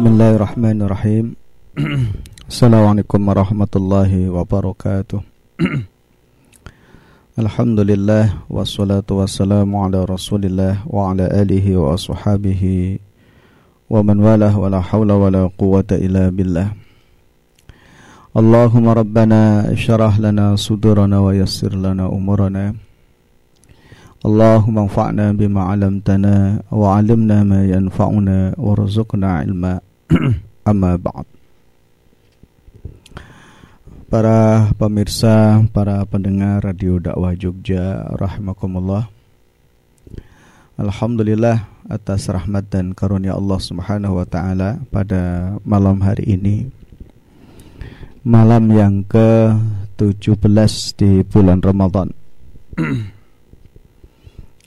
Bismillahirrahmanirrahim 0.00 1.36
Assalamualaikum 2.48 3.20
warahmatullahi 3.20 4.32
wabarakatuh 4.32 5.20
Alhamdulillah 7.36 8.48
Wassalatu 8.48 9.20
wassalamu 9.20 9.84
ala 9.84 10.08
rasulillah 10.08 10.88
Wa 10.88 11.12
ala 11.12 11.28
alihi 11.28 11.76
wa 11.76 11.92
ashabihi 11.92 12.96
Wa 13.92 14.00
man 14.00 14.24
walah 14.24 14.56
Wa 14.56 14.72
la 14.72 14.80
hawla 14.80 15.20
wa 15.20 15.28
la 15.28 15.52
quwata 15.52 16.00
illa 16.00 16.32
billah 16.32 16.72
Allahumma 18.32 18.96
rabbana 18.96 19.68
Syarah 19.76 20.16
lana 20.16 20.56
sudurana 20.56 21.20
Wa 21.20 21.36
yassir 21.36 21.76
lana 21.76 22.08
umurana 22.08 22.72
Allahumma 24.24 24.88
anfa'na 24.88 25.36
bima 25.36 25.68
alamtana 25.68 26.64
Wa 26.72 26.96
alimna 26.96 27.44
ma 27.44 27.68
yanfa'una 27.68 28.56
Warzuqna 28.56 29.44
ilma 29.44 29.89
Amma 30.70 30.98
ba'd 30.98 31.26
Para 34.10 34.66
pemirsa, 34.74 35.62
para 35.70 36.02
pendengar 36.02 36.66
Radio 36.66 36.98
Dakwah 36.98 37.30
Jogja 37.38 38.10
rahimakumullah. 38.18 39.06
Alhamdulillah 40.74 41.70
atas 41.86 42.26
rahmat 42.26 42.66
dan 42.74 42.90
karunia 42.90 43.38
Allah 43.38 43.62
Subhanahu 43.62 44.18
wa 44.18 44.26
taala 44.26 44.82
pada 44.90 45.54
malam 45.62 46.02
hari 46.02 46.26
ini. 46.26 46.66
Malam 48.26 48.66
yang 48.74 49.06
ke-17 49.06 50.74
di 50.98 51.22
bulan 51.22 51.62
Ramadan. 51.62 52.10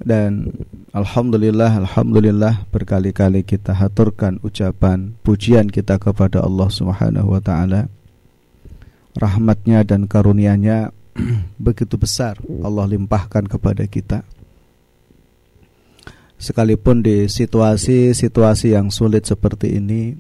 dan 0.08 0.56
alhamdulillah 0.94 1.82
alhamdulillah 1.84 2.70
berkali-kali 2.70 3.42
kita 3.42 3.74
haturkan 3.74 4.38
ucapan 4.46 5.18
pujian 5.26 5.74
kita 5.74 5.98
kepada 5.98 6.46
Allah 6.46 6.70
Subhanahu 6.70 7.34
wa 7.34 7.42
taala. 7.42 7.90
Rahmatnya 9.14 9.86
dan 9.86 10.06
karunia-Nya 10.06 10.94
begitu 11.66 11.98
besar 11.98 12.38
Allah 12.62 12.86
limpahkan 12.86 13.46
kepada 13.50 13.86
kita. 13.90 14.22
Sekalipun 16.38 17.02
di 17.02 17.26
situasi-situasi 17.30 18.74
yang 18.74 18.90
sulit 18.90 19.26
seperti 19.26 19.78
ini 19.78 20.14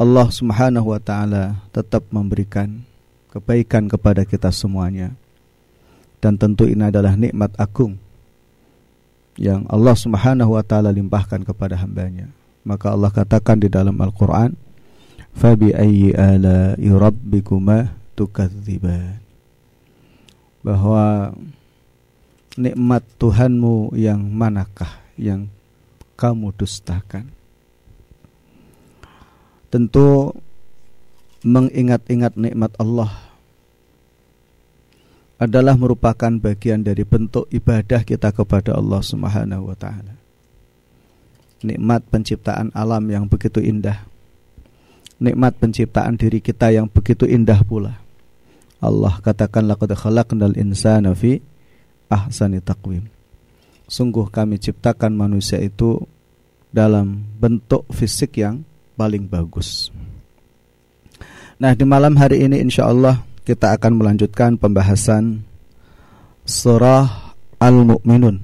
Allah 0.00 0.28
Subhanahu 0.32 0.96
wa 0.96 1.00
taala 1.00 1.60
tetap 1.72 2.08
memberikan 2.12 2.84
kebaikan 3.32 3.88
kepada 3.88 4.28
kita 4.28 4.52
semuanya. 4.52 5.16
Dan 6.20 6.36
tentu 6.36 6.68
ini 6.68 6.92
adalah 6.92 7.16
nikmat 7.16 7.56
agung 7.56 7.96
yang 9.40 9.64
Allah 9.72 9.96
Subhanahu 9.96 10.52
wa 10.52 10.60
taala 10.60 10.92
limpahkan 10.92 11.40
kepada 11.48 11.80
hambanya. 11.80 12.28
Maka 12.60 12.92
Allah 12.92 13.08
katakan 13.08 13.56
di 13.56 13.72
dalam 13.72 13.96
Al-Qur'an, 13.96 14.52
"Fabi 15.32 15.72
ayyi 15.72 16.12
ala'i 16.12 16.92
rabbikuma 16.92 17.96
tukadziban." 18.12 19.16
Bahwa 20.60 21.32
nikmat 22.60 23.00
Tuhanmu 23.16 23.96
yang 23.96 24.20
manakah 24.28 25.00
yang 25.16 25.48
kamu 26.20 26.52
dustakan? 26.52 27.32
Tentu 29.72 30.36
mengingat-ingat 31.40 32.36
nikmat 32.36 32.76
Allah 32.76 33.29
adalah 35.40 35.72
merupakan 35.72 36.28
bagian 36.36 36.84
dari 36.84 37.00
bentuk 37.08 37.48
ibadah 37.48 38.04
kita 38.04 38.28
kepada 38.28 38.76
Allah 38.76 39.00
Subhanahu 39.00 39.72
wa 39.72 39.76
taala. 39.76 40.20
Nikmat 41.64 42.04
penciptaan 42.12 42.68
alam 42.76 43.08
yang 43.08 43.24
begitu 43.24 43.64
indah. 43.64 44.04
Nikmat 45.16 45.56
penciptaan 45.56 46.20
diri 46.20 46.44
kita 46.44 46.68
yang 46.76 46.92
begitu 46.92 47.24
indah 47.24 47.64
pula. 47.64 47.96
Allah 48.84 49.16
katakan 49.24 49.64
laqad 49.64 49.96
khalaqnal 49.96 50.56
insana 50.60 51.16
fi 51.16 51.40
ahsani 52.12 52.60
taqwim. 52.60 53.08
Sungguh 53.88 54.28
kami 54.28 54.60
ciptakan 54.60 55.16
manusia 55.16 55.56
itu 55.56 56.04
dalam 56.68 57.24
bentuk 57.40 57.88
fisik 57.92 58.40
yang 58.40 58.60
paling 58.96 59.24
bagus. 59.24 59.88
Nah, 61.60 61.76
di 61.76 61.84
malam 61.84 62.16
hari 62.16 62.44
ini 62.44 62.60
insya 62.60 62.88
Allah 62.88 63.20
kita 63.44 63.76
akan 63.76 63.92
melanjutkan 64.00 64.56
pembahasan 64.60 65.44
surah 66.44 67.36
Al-Mu'minun. 67.60 68.40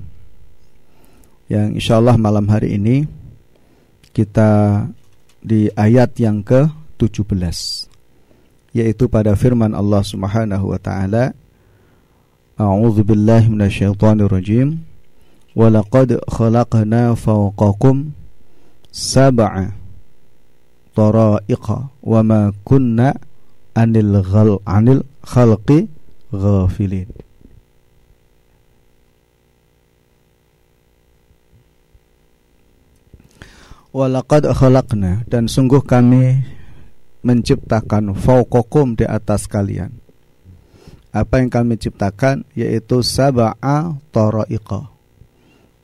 Yang 1.47 1.69
insya 1.79 2.03
Allah 2.03 2.19
malam 2.19 2.47
hari 2.51 2.75
ini 2.75 3.07
kita 4.11 4.83
di 5.45 5.71
ayat 5.79 6.17
yang 6.19 6.43
ke-17 6.43 7.87
yaitu 8.77 9.09
pada 9.09 9.33
firman 9.39 9.73
Allah 9.73 10.05
Subhanahu 10.05 10.75
wa 10.75 10.81
taala 10.81 11.33
A'udzu 12.57 13.05
billahi 13.05 13.53
minasyaitonir 13.53 14.33
rajim. 14.33 14.81
Wa 15.53 15.69
laqad 15.69 16.17
khalaqna 16.25 17.13
fawqakum 17.13 18.17
sab'a 18.89 19.77
wa 20.97 22.21
ma 22.25 22.41
kunna 22.65 23.13
anil 23.77 24.25
ghal 24.25 24.51
anil 24.65 25.05
khalqi 25.21 25.87
ghafilin 26.33 27.13
Walaqad 33.97 34.45
khalaqna 34.53 35.25
dan 35.25 35.49
sungguh 35.49 35.81
kami 35.81 36.45
menciptakan 37.25 38.13
fauqakum 38.13 38.93
di 38.93 39.09
atas 39.09 39.49
kalian. 39.49 39.89
Apa 41.17 41.41
yang 41.41 41.49
kami 41.49 41.81
ciptakan 41.81 42.45
yaitu 42.53 43.01
sab'a 43.01 43.97
taraiqa. 44.13 44.93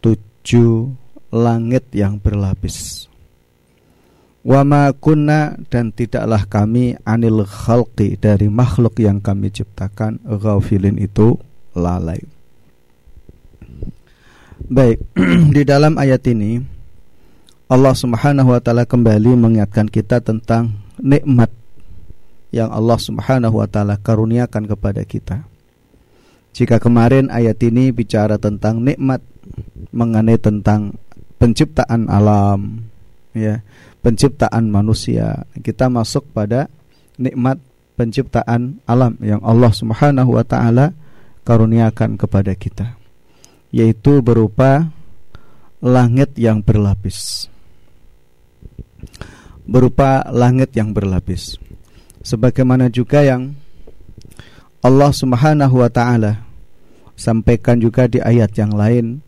Tujuh 0.04 0.92
langit 1.32 1.88
yang 1.96 2.20
berlapis. 2.20 3.08
Wama 4.42 4.90
kunna 4.98 5.54
dan 5.70 5.94
tidaklah 5.94 6.42
kami 6.50 6.98
anil 7.06 7.46
khalqi 7.46 8.18
dari 8.18 8.50
makhluk 8.50 8.98
yang 8.98 9.22
kami 9.22 9.54
ciptakan 9.54 10.18
ghafilin 10.26 10.98
itu 10.98 11.38
lalai. 11.78 12.18
Baik, 14.66 14.98
di 15.54 15.62
dalam 15.62 15.94
ayat 15.94 16.26
ini 16.26 16.58
Allah 17.70 17.94
Subhanahu 17.94 18.50
wa 18.50 18.58
taala 18.58 18.82
kembali 18.82 19.38
mengingatkan 19.38 19.86
kita 19.86 20.18
tentang 20.18 20.74
nikmat 20.98 21.48
yang 22.50 22.74
Allah 22.74 22.98
Subhanahu 22.98 23.62
wa 23.62 23.70
taala 23.70 23.94
karuniakan 23.94 24.66
kepada 24.66 25.06
kita. 25.06 25.46
Jika 26.50 26.82
kemarin 26.82 27.30
ayat 27.30 27.62
ini 27.62 27.94
bicara 27.94 28.42
tentang 28.42 28.82
nikmat 28.82 29.22
mengenai 29.94 30.36
tentang 30.36 30.98
penciptaan 31.38 32.10
alam, 32.10 32.90
ya 33.32 33.62
penciptaan 34.02 34.68
manusia. 34.68 35.46
Kita 35.62 35.86
masuk 35.86 36.26
pada 36.34 36.66
nikmat 37.16 37.62
penciptaan 37.94 38.82
alam 38.84 39.14
yang 39.22 39.38
Allah 39.46 39.70
Subhanahu 39.70 40.34
wa 40.36 40.44
taala 40.44 40.90
karuniakan 41.46 42.18
kepada 42.18 42.52
kita 42.58 42.98
yaitu 43.72 44.20
berupa 44.20 44.92
langit 45.80 46.36
yang 46.36 46.60
berlapis. 46.60 47.48
Berupa 49.64 50.28
langit 50.28 50.76
yang 50.76 50.92
berlapis. 50.92 51.56
Sebagaimana 52.22 52.92
juga 52.92 53.24
yang 53.24 53.56
Allah 54.84 55.10
Subhanahu 55.10 55.82
wa 55.82 55.90
taala 55.90 56.44
sampaikan 57.16 57.80
juga 57.80 58.06
di 58.06 58.22
ayat 58.22 58.54
yang 58.54 58.76
lain 58.76 59.24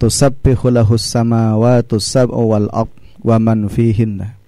tusabbihu 0.00 0.72
lahus 0.72 1.06
samawati 1.06 1.98
sab'u 2.00 2.54
wal 2.54 2.70
ardh 2.72 3.05
wa 3.26 3.42
man 3.42 3.66
fihinna. 3.66 4.38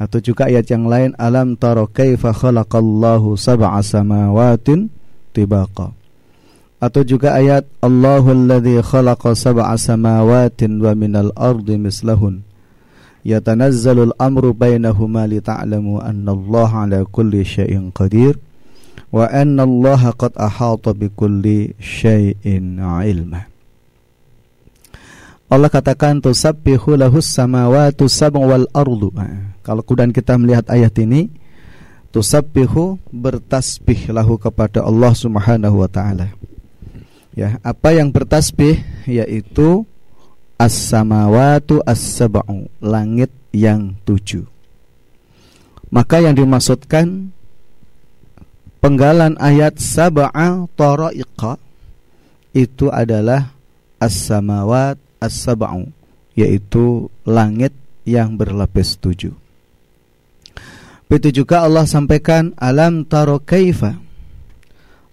Atau 0.00 0.24
juga 0.24 0.48
ayat 0.48 0.72
yang 0.72 0.88
lain 0.88 1.12
alam 1.20 1.56
tara 1.56 1.84
kaifa 1.84 2.32
khalaqallahu 2.32 3.36
sab'a 3.36 3.80
samawatin 3.84 4.88
tibaqa. 5.36 5.92
Atau 6.80 7.04
juga 7.04 7.36
ayat 7.36 7.68
Allahu 7.84 8.32
alladhi 8.32 8.80
khalaqa 8.80 9.36
sab'a 9.36 9.76
samawatin 9.76 10.80
wa 10.80 10.92
minal 10.96 11.32
ardi 11.36 11.76
mislahun. 11.76 12.44
Yatanazzalu 13.24 14.12
al-amru 14.12 14.56
bainahuma 14.56 15.28
lita'lamu 15.28 16.00
anna 16.00 16.32
Allah 16.32 16.70
ala 16.72 16.98
kulli 17.04 17.44
syai'in 17.44 17.92
qadir 17.92 18.38
wa 19.10 19.26
anna 19.32 19.66
Allah 19.66 20.14
qad 20.14 20.36
ahata 20.38 20.94
bi 20.94 21.10
kulli 21.10 21.74
syai'in 21.78 22.78
ilma 22.78 23.55
Allah 25.46 25.70
katakan 25.70 26.18
tusabbihu 26.18 26.98
lahus 26.98 27.30
samawati 27.30 28.10
sab'u 28.10 28.50
wal 28.50 28.66
ardu. 28.74 29.14
Nah, 29.14 29.54
kalau 29.62 29.86
kemudian 29.86 30.10
kita 30.10 30.34
melihat 30.34 30.66
ayat 30.66 30.90
ini 30.98 31.30
tusabbihu 32.10 32.98
bertasbih 33.14 34.10
lahu 34.10 34.34
kepada 34.42 34.82
Allah 34.82 35.14
Subhanahu 35.14 35.86
wa 35.86 35.90
taala. 35.90 36.34
Ya, 37.38 37.62
apa 37.62 37.94
yang 37.94 38.10
bertasbih 38.10 38.82
yaitu 39.06 39.86
as-samawatu 40.58 41.78
as-sab'u, 41.86 42.66
langit 42.82 43.30
yang 43.54 43.94
tujuh. 44.02 44.50
Maka 45.94 46.26
yang 46.26 46.34
dimaksudkan 46.34 47.30
penggalan 48.82 49.38
ayat 49.38 49.78
sab'a 49.78 50.66
tara'iqa 50.74 51.54
itu 52.50 52.90
adalah 52.90 53.54
as-samawat 54.02 55.05
as-sab'u 55.22 55.88
yaitu 56.36 57.08
langit 57.24 57.72
yang 58.04 58.36
berlapis 58.36 59.00
tujuh. 59.00 59.32
Begitu 61.06 61.42
juga 61.42 61.62
Allah 61.62 61.86
sampaikan 61.86 62.50
alam 62.58 63.06
taro 63.06 63.38
kaifa 63.38 63.94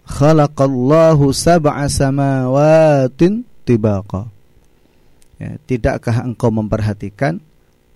khalaqallahu 0.09 1.31
sab'a 1.31 1.87
samawatin 1.87 3.45
tibaqa. 3.63 4.27
Ya, 5.41 5.57
tidakkah 5.65 6.21
engkau 6.23 6.51
memperhatikan 6.53 7.41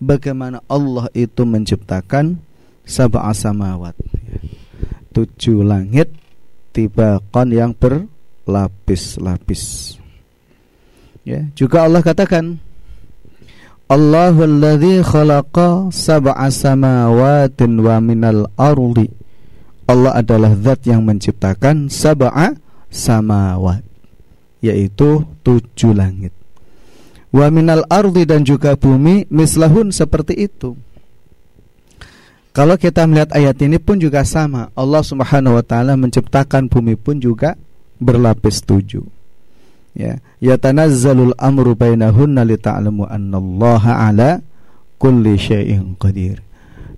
bagaimana 0.01 0.62
Allah 0.69 1.10
itu 1.13 1.45
menciptakan 1.45 2.39
sab'a 2.88 3.33
samawat 3.36 3.95
ya. 4.25 4.39
tujuh 5.13 5.63
langit 5.63 6.10
tibaqan 6.71 7.51
yang 7.51 7.75
berlapis-lapis 7.75 9.98
ya 11.27 11.44
juga 11.59 11.83
Allah 11.83 12.00
katakan 12.00 12.63
Allahul 13.88 14.59
khalaqa 15.00 15.88
sab'a 15.95 16.51
samawatin 16.51 17.79
wa 17.79 18.03
minal 18.03 18.51
ardi. 18.59 19.07
Allah 19.88 20.19
adalah 20.19 20.51
zat 20.59 20.83
yang 20.83 21.07
menciptakan 21.07 21.88
sab'a 21.88 22.51
samawat 22.91 23.88
yaitu 24.59 25.24
tujuh 25.39 25.95
langit. 25.95 26.35
Wa 27.31 27.47
minal 27.47 27.88
ardi 27.88 28.27
dan 28.27 28.44
juga 28.44 28.75
bumi 28.75 29.24
mislahun 29.31 29.95
seperti 29.95 30.35
itu. 30.35 30.75
Kalau 32.51 32.75
kita 32.75 33.07
melihat 33.07 33.31
ayat 33.39 33.56
ini 33.63 33.79
pun 33.79 33.95
juga 33.95 34.27
sama. 34.27 34.68
Allah 34.75 35.00
subhanahu 35.00 35.56
wa 35.56 35.63
ta'ala 35.63 35.95
menciptakan 35.95 36.68
bumi 36.68 37.00
pun 37.00 37.24
juga 37.24 37.56
berlapis 38.03 38.59
tujuh 38.68 39.16
ya. 39.97 40.21
Yatanazzalul 40.38 41.33
amru 41.41 41.73
bainahunna 41.73 42.45
lita'lamu 42.45 43.09
annallaha 43.09 44.05
ala 44.07 44.45
kulli 45.01 45.35
syai'in 45.35 45.97
qadir. 45.97 46.45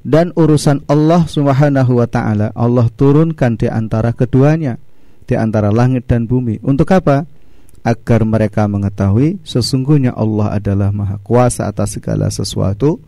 Dan 0.03 0.35
urusan 0.35 0.83
Allah 0.87 1.27
Subhanahu 1.27 1.99
wa 1.99 2.07
taala 2.07 2.51
Allah 2.55 2.87
turunkan 2.91 3.59
di 3.59 3.67
antara 3.67 4.15
keduanya 4.15 4.79
di 5.27 5.35
antara 5.35 5.69
langit 5.69 6.07
dan 6.09 6.25
bumi. 6.25 6.59
Untuk 6.65 6.89
apa? 6.89 7.27
Agar 7.85 8.27
mereka 8.27 8.67
mengetahui 8.67 9.39
sesungguhnya 9.45 10.11
Allah 10.17 10.59
adalah 10.59 10.89
maha 10.91 11.15
kuasa 11.23 11.69
atas 11.69 11.95
segala 11.95 12.27
sesuatu. 12.27 12.99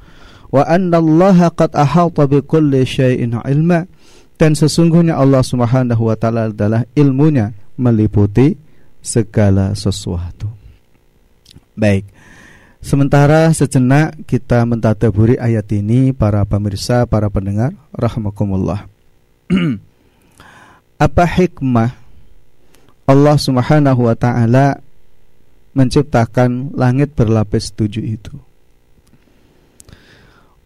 Wa 0.52 0.68
annallaha 0.68 1.52
qad 1.52 1.76
ahata 1.76 2.28
bikulli 2.28 2.84
syai'in 2.88 3.36
ilma. 3.36 3.88
Dan 4.36 4.58
sesungguhnya 4.58 5.16
Allah 5.18 5.42
Subhanahu 5.46 6.12
wa 6.12 6.16
taala 6.18 6.50
adalah 6.50 6.86
ilmunya 6.98 7.54
meliputi 7.78 8.58
segala 9.02 9.74
sesuatu. 9.74 10.48
Baik. 11.76 12.06
Sementara 12.82 13.54
sejenak 13.54 14.18
kita 14.26 14.66
mentadaburi 14.66 15.38
ayat 15.38 15.70
ini 15.70 16.18
para 16.18 16.42
pemirsa, 16.50 17.06
para 17.06 17.30
pendengar 17.30 17.78
rahimakumullah. 17.94 18.90
Apa 21.06 21.26
hikmah 21.26 21.94
Allah 23.06 23.38
Subhanahu 23.38 24.10
wa 24.10 24.16
taala 24.18 24.82
menciptakan 25.78 26.74
langit 26.74 27.14
berlapis 27.14 27.70
tujuh 27.70 28.02
itu? 28.02 28.34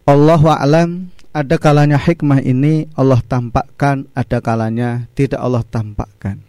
Allah 0.08 0.40
alam 0.56 1.12
ada 1.36 1.60
kalanya 1.60 2.00
hikmah 2.00 2.40
ini 2.40 2.88
Allah 2.96 3.20
tampakkan, 3.20 4.08
ada 4.16 4.40
kalanya 4.40 5.04
tidak 5.12 5.36
Allah 5.42 5.60
tampakkan. 5.68 6.45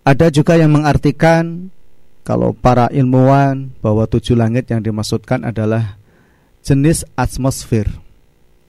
Ada 0.00 0.32
juga 0.32 0.56
yang 0.56 0.72
mengartikan 0.72 1.68
kalau 2.24 2.56
para 2.56 2.88
ilmuwan 2.88 3.72
bahwa 3.84 4.08
tujuh 4.08 4.38
langit 4.38 4.70
yang 4.72 4.80
dimaksudkan 4.80 5.44
adalah 5.44 6.00
jenis 6.64 7.04
atmosfer 7.16 7.88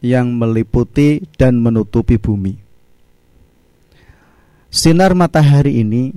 yang 0.02 0.34
meliputi 0.34 1.24
dan 1.38 1.62
menutupi 1.62 2.18
bumi. 2.18 2.58
Sinar 4.72 5.14
matahari 5.14 5.84
ini 5.84 6.16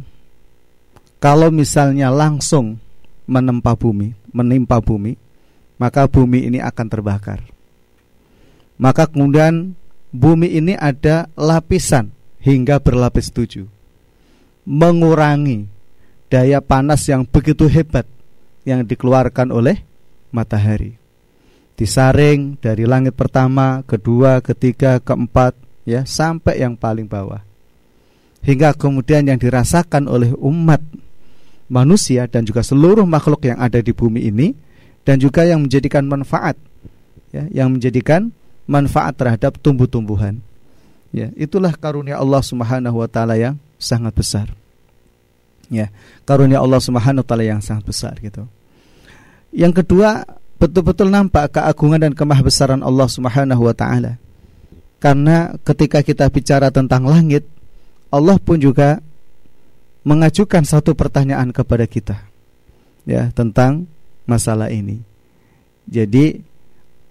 kalau 1.19 1.51
misalnya 1.51 2.09
langsung 2.09 2.79
menempa 3.27 3.75
bumi, 3.75 4.15
menimpa 4.31 4.79
bumi, 4.79 5.17
maka 5.81 6.07
bumi 6.07 6.49
ini 6.49 6.59
akan 6.63 6.87
terbakar. 6.87 7.41
Maka 8.79 9.11
kemudian 9.11 9.75
bumi 10.15 10.55
ini 10.55 10.79
ada 10.79 11.27
lapisan 11.35 12.15
hingga 12.39 12.79
berlapis 12.79 13.33
tujuh, 13.33 13.67
mengurangi 14.65 15.69
daya 16.33 16.59
panas 16.65 17.05
yang 17.07 17.23
begitu 17.29 17.69
hebat 17.69 18.09
yang 18.65 18.83
dikeluarkan 18.85 19.53
oleh 19.53 19.85
matahari. 20.33 20.97
Disaring 21.75 22.57
dari 22.59 22.89
langit 22.89 23.19
pertama, 23.19 23.83
kedua, 23.85 24.41
ketiga, 24.41 24.99
keempat, 25.03 25.55
ya 25.85 26.07
sampai 26.09 26.65
yang 26.65 26.75
paling 26.75 27.05
bawah. 27.05 27.43
Hingga 28.45 28.77
kemudian 28.77 29.25
yang 29.25 29.41
dirasakan 29.41 30.09
oleh 30.09 30.33
umat 30.37 30.81
manusia 31.69 32.29
dan 32.29 32.45
juga 32.45 32.61
seluruh 32.61 33.09
makhluk 33.09 33.49
yang 33.49 33.57
ada 33.57 33.81
di 33.81 33.93
bumi 33.93 34.29
ini 34.29 34.53
dan 35.05 35.17
juga 35.21 35.49
yang 35.49 35.65
menjadikan 35.65 36.05
manfaat 36.05 36.57
ya 37.33 37.49
yang 37.51 37.73
menjadikan 37.73 38.31
manfaat 38.69 39.17
terhadap 39.17 39.57
tumbuh-tumbuhan 39.61 40.41
ya 41.11 41.33
itulah 41.35 41.73
karunia 41.73 42.21
Allah 42.21 42.45
Subhanahu 42.45 43.01
wa 43.01 43.09
taala 43.09 43.41
yang 43.41 43.57
sangat 43.85 44.17
besar. 44.17 44.49
Ya 45.69 45.93
karunia 46.25 46.65
Allah 46.65 46.81
Subhanahu 46.81 47.21
wa 47.21 47.29
taala 47.29 47.45
yang 47.45 47.61
sangat 47.61 47.85
besar 47.85 48.17
gitu. 48.21 48.49
Yang 49.53 49.85
kedua 49.85 50.25
betul-betul 50.57 51.13
nampak 51.13 51.61
keagungan 51.61 52.01
dan 52.01 52.13
kemahabesaran 52.17 52.81
Allah 52.81 53.09
Subhanahu 53.09 53.69
wa 53.69 53.77
taala. 53.77 54.17
Karena 54.99 55.53
ketika 55.61 56.01
kita 56.01 56.25
bicara 56.33 56.73
tentang 56.73 57.05
langit 57.05 57.45
Allah 58.09 58.41
pun 58.41 58.57
juga 58.57 59.05
mengajukan 60.05 60.65
satu 60.65 60.97
pertanyaan 60.97 61.53
kepada 61.53 61.85
kita 61.85 62.17
ya 63.05 63.29
tentang 63.37 63.85
masalah 64.25 64.73
ini. 64.73 65.05
Jadi 65.85 66.41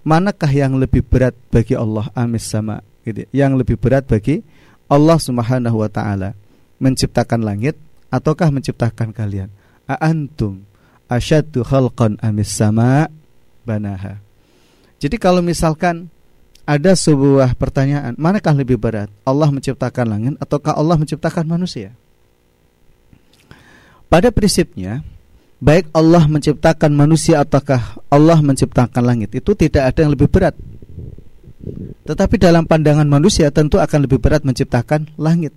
manakah 0.01 0.49
yang 0.49 0.77
lebih 0.81 1.05
berat 1.05 1.37
bagi 1.53 1.77
Allah? 1.77 2.09
Amis 2.17 2.49
sama 2.49 2.81
gitu. 3.05 3.25
Yang 3.29 3.51
lebih 3.61 3.75
berat 3.77 4.09
bagi 4.09 4.41
Allah 4.89 5.17
Subhanahu 5.17 5.81
wa 5.81 5.89
taala 5.89 6.33
menciptakan 6.83 7.47
langit 7.47 7.79
ataukah 8.11 8.51
menciptakan 8.51 9.15
kalian? 9.15 9.47
A 9.87 9.95
antum 10.03 10.67
asyaddu 11.07 11.63
khalqan 11.63 12.19
amis 12.19 12.51
sama 12.51 13.07
banaha. 13.63 14.19
Jadi 14.99 15.15
kalau 15.15 15.39
misalkan 15.39 16.11
ada 16.63 16.95
sebuah 16.95 17.59
pertanyaan, 17.59 18.15
manakah 18.15 18.55
lebih 18.55 18.79
berat? 18.79 19.11
Allah 19.27 19.51
menciptakan 19.51 20.05
langit 20.07 20.33
ataukah 20.39 20.75
Allah 20.75 20.95
menciptakan 20.95 21.43
manusia? 21.43 21.91
Pada 24.07 24.31
prinsipnya 24.31 25.03
baik 25.59 25.91
Allah 25.91 26.23
menciptakan 26.27 26.91
manusia 26.95 27.43
ataukah 27.43 27.99
Allah 28.07 28.39
menciptakan 28.39 29.03
langit 29.03 29.35
itu 29.35 29.51
tidak 29.55 29.91
ada 29.91 29.99
yang 30.07 30.13
lebih 30.15 30.31
berat. 30.31 30.55
Tetapi 32.03 32.35
dalam 32.35 32.67
pandangan 32.67 33.07
manusia 33.07 33.47
tentu 33.51 33.79
akan 33.79 33.99
lebih 34.07 34.19
berat 34.19 34.43
menciptakan 34.43 35.11
langit. 35.15 35.55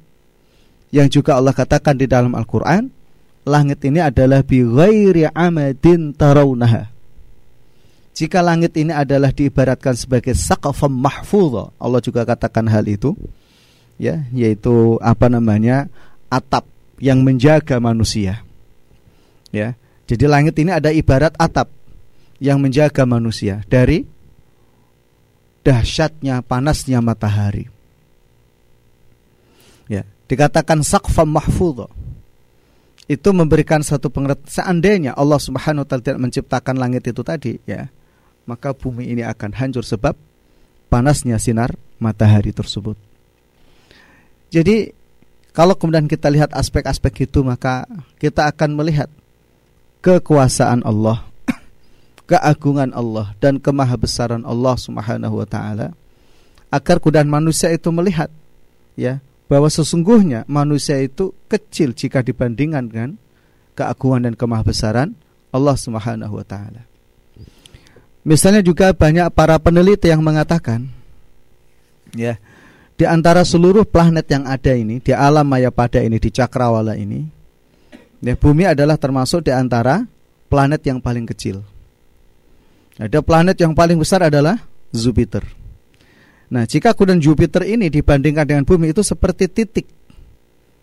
Yang 0.95 1.21
juga 1.21 1.39
Allah 1.39 1.53
katakan 1.53 1.99
di 1.99 2.07
dalam 2.07 2.33
Al-Qur'an, 2.35 2.89
langit 3.47 3.83
ini 3.83 3.99
adalah 4.03 4.43
bi 4.47 4.63
ghairi 4.63 5.27
amadin 5.31 6.15
tarawnaha. 6.15 6.91
Jika 8.17 8.41
langit 8.41 8.73
ini 8.81 8.97
adalah 8.97 9.29
diibaratkan 9.29 9.93
sebagai 9.93 10.33
saqafam 10.33 10.89
mahfudha, 10.89 11.75
Allah 11.77 12.01
juga 12.01 12.25
katakan 12.25 12.65
hal 12.71 12.89
itu. 12.89 13.13
Ya, 13.97 14.25
yaitu 14.33 15.01
apa 15.01 15.29
namanya? 15.33 15.89
atap 16.27 16.67
yang 16.99 17.23
menjaga 17.23 17.79
manusia. 17.79 18.43
Ya 19.55 19.79
jadi 20.07 20.31
langit 20.31 20.55
ini 20.63 20.71
ada 20.71 20.95
ibarat 20.95 21.35
atap 21.35 21.67
yang 22.39 22.63
menjaga 22.63 23.03
manusia 23.03 23.67
dari 23.67 24.07
dahsyatnya 25.67 26.47
panasnya 26.47 27.03
matahari. 27.03 27.67
Dikatakan 30.27 30.83
saqfam 30.83 31.31
mahfudha. 31.31 31.87
Itu 33.07 33.31
memberikan 33.31 33.87
satu 33.87 34.11
pengertian 34.11 34.51
seandainya 34.51 35.15
Allah 35.15 35.39
Subhanahu 35.39 35.87
wa 35.87 35.89
taala 35.89 36.03
tidak 36.03 36.21
menciptakan 36.27 36.75
langit 36.75 37.07
itu 37.07 37.23
tadi, 37.23 37.55
ya, 37.63 37.87
maka 38.51 38.75
bumi 38.75 39.07
ini 39.07 39.23
akan 39.23 39.55
hancur 39.55 39.87
sebab 39.87 40.19
panasnya 40.91 41.39
sinar 41.39 41.79
matahari 42.03 42.51
tersebut. 42.51 42.99
Jadi 44.51 44.91
kalau 45.55 45.79
kemudian 45.79 46.11
kita 46.11 46.27
lihat 46.35 46.51
aspek-aspek 46.51 47.31
itu 47.31 47.47
maka 47.47 47.87
kita 48.19 48.51
akan 48.51 48.75
melihat 48.75 49.07
kekuasaan 50.03 50.83
Allah, 50.83 51.23
keagungan 52.31 52.91
Allah 52.91 53.39
dan 53.39 53.63
kemahabesaran 53.63 54.43
Allah 54.43 54.75
Subhanahu 54.75 55.43
wa 55.43 55.47
taala 55.47 55.95
agar 56.75 56.99
kudan 56.99 57.31
manusia 57.31 57.71
itu 57.71 57.91
melihat 57.95 58.31
ya 58.99 59.23
bahwa 59.47 59.71
sesungguhnya 59.71 60.43
manusia 60.51 60.99
itu 60.99 61.31
kecil 61.47 61.95
jika 61.95 62.23
dibandingkan 62.23 62.85
dengan 62.91 63.11
keagungan 63.79 64.31
dan 64.31 64.35
kemahabesaran 64.35 65.15
Allah 65.55 65.77
Subhanahu 65.79 66.35
wa 66.35 66.47
taala. 66.47 66.83
Misalnya 68.27 68.59
juga 68.59 68.91
banyak 68.91 69.31
para 69.31 69.55
peneliti 69.63 70.11
yang 70.11 70.19
mengatakan 70.19 70.91
ya 72.11 72.35
di 72.99 73.07
antara 73.07 73.47
seluruh 73.47 73.87
planet 73.87 74.27
yang 74.27 74.45
ada 74.51 74.75
ini 74.75 74.99
di 74.99 75.15
alam 75.15 75.47
maya 75.47 75.71
pada 75.71 76.03
ini 76.03 76.19
di 76.19 76.33
cakrawala 76.35 76.99
ini 76.99 77.23
ya 78.25 78.35
bumi 78.35 78.67
adalah 78.67 78.99
termasuk 78.99 79.47
di 79.47 79.53
antara 79.55 80.03
planet 80.51 80.83
yang 80.83 80.99
paling 80.99 81.23
kecil. 81.29 81.63
Ada 82.97 83.21
planet 83.21 83.61
yang 83.61 83.77
paling 83.77 84.01
besar 84.01 84.25
adalah 84.27 84.59
Jupiter. 84.91 85.45
Nah, 86.47 86.63
jika 86.63 86.95
kemudian 86.95 87.19
Jupiter 87.19 87.67
ini 87.67 87.91
dibandingkan 87.91 88.47
dengan 88.47 88.63
bumi 88.63 88.95
itu 88.95 89.03
seperti 89.03 89.51
titik. 89.51 89.87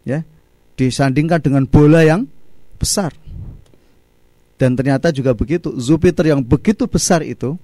Ya. 0.03 0.27
Disandingkan 0.75 1.39
dengan 1.39 1.63
bola 1.63 2.03
yang 2.03 2.27
besar. 2.75 3.15
Dan 4.59 4.75
ternyata 4.75 5.13
juga 5.15 5.31
begitu. 5.31 5.71
Jupiter 5.79 6.35
yang 6.35 6.43
begitu 6.43 6.83
besar 6.87 7.23
itu 7.23 7.55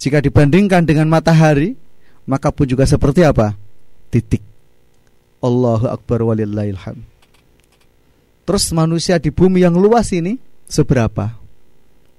jika 0.00 0.18
dibandingkan 0.18 0.82
dengan 0.82 1.06
matahari, 1.06 1.76
maka 2.24 2.50
pun 2.50 2.66
juga 2.66 2.88
seperti 2.88 3.22
apa? 3.22 3.54
Titik. 4.08 4.42
Allahu 5.40 5.86
akbar 5.86 6.24
walillahilham. 6.24 7.04
Terus 8.48 8.74
manusia 8.74 9.20
di 9.22 9.30
bumi 9.30 9.62
yang 9.62 9.78
luas 9.78 10.10
ini 10.10 10.40
seberapa? 10.66 11.38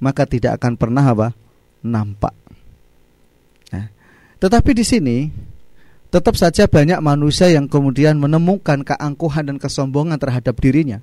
Maka 0.01 0.23
tidak 0.23 0.61
akan 0.61 0.73
pernah 0.79 1.03
apa? 1.03 1.35
nampak. 1.81 2.40
Tetapi 4.41 4.71
di 4.73 4.81
sini 4.81 5.17
tetap 6.11 6.35
saja 6.35 6.65
banyak 6.65 6.97
manusia 6.99 7.47
yang 7.47 7.69
kemudian 7.69 8.17
menemukan 8.17 8.83
keangkuhan 8.83 9.47
dan 9.47 9.57
kesombongan 9.61 10.17
terhadap 10.17 10.57
dirinya. 10.59 10.99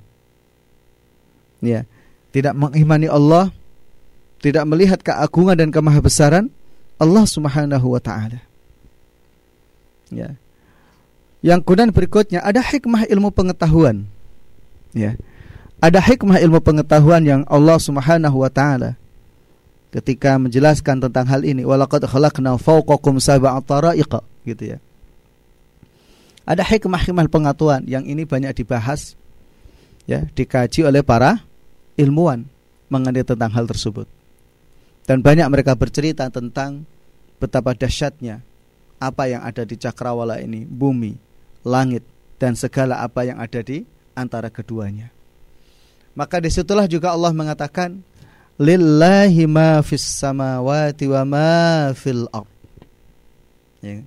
Ya, 1.63 1.87
tidak 2.35 2.55
mengimani 2.59 3.07
Allah, 3.07 3.55
tidak 4.43 4.67
melihat 4.69 5.01
keagungan 5.01 5.57
dan 5.57 5.71
kemahabesaran 5.71 6.51
Allah 6.99 7.25
Subhanahu 7.25 7.95
wa 7.95 8.03
taala. 8.03 8.43
Ya. 10.11 10.35
Yang 11.39 11.63
kemudian 11.63 11.95
berikutnya 11.95 12.43
ada 12.43 12.59
hikmah 12.59 13.07
ilmu 13.07 13.31
pengetahuan. 13.31 14.11
Ya. 14.91 15.15
Ada 15.79 16.03
hikmah 16.03 16.43
ilmu 16.43 16.59
pengetahuan 16.59 17.23
yang 17.23 17.43
Allah 17.47 17.79
Subhanahu 17.79 18.43
wa 18.43 18.51
taala 18.51 18.99
ketika 19.89 20.37
menjelaskan 20.37 21.01
tentang 21.01 21.27
hal 21.29 21.43
ini 21.45 21.65
walaqad 21.65 22.05
khalaqna 22.05 22.61
fawqakum 22.61 23.17
sab'a 23.21 23.57
tara'iqa 23.65 24.21
gitu 24.45 24.77
ya. 24.77 24.79
Ada 26.49 26.65
hikmah-hikmah 26.65 27.29
pengetahuan 27.29 27.85
yang 27.85 28.09
ini 28.09 28.25
banyak 28.25 28.57
dibahas 28.57 29.17
ya, 30.09 30.25
dikaji 30.33 30.89
oleh 30.89 31.05
para 31.05 31.45
ilmuwan 32.01 32.49
mengenai 32.89 33.25
tentang 33.25 33.53
hal 33.53 33.69
tersebut. 33.69 34.09
Dan 35.05 35.21
banyak 35.21 35.45
mereka 35.53 35.77
bercerita 35.77 36.29
tentang 36.33 36.85
betapa 37.37 37.77
dahsyatnya 37.77 38.41
apa 38.97 39.29
yang 39.29 39.45
ada 39.45 39.65
di 39.65 39.77
cakrawala 39.77 40.41
ini, 40.41 40.65
bumi, 40.65 41.17
langit 41.65 42.05
dan 42.41 42.57
segala 42.57 43.05
apa 43.05 43.25
yang 43.29 43.37
ada 43.41 43.61
di 43.61 43.85
antara 44.17 44.49
keduanya. 44.49 45.13
Maka 46.19 46.43
di 46.43 46.51
situlah 46.51 46.91
juga 46.91 47.15
Allah 47.15 47.31
mengatakan 47.31 48.03
lillahi 48.59 49.47
ma 49.47 49.79
fis 49.87 50.03
samawati 50.03 51.07
wa 51.07 51.23
ma 51.23 51.51
fil 51.95 52.27
ard. 52.35 52.51
Ya. 53.79 54.03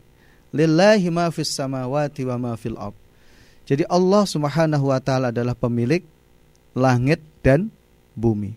Lillahi 0.52 1.08
ma 1.08 1.32
fis 1.32 1.48
samawati 1.56 2.28
wa 2.28 2.36
ma 2.36 2.52
fil 2.60 2.76
ard. 2.76 2.96
Jadi 3.64 3.88
Allah 3.88 4.28
Subhanahu 4.28 4.92
wa 4.92 5.00
taala 5.00 5.32
adalah 5.32 5.56
pemilik 5.56 6.04
langit 6.76 7.24
dan 7.40 7.72
bumi. 8.14 8.52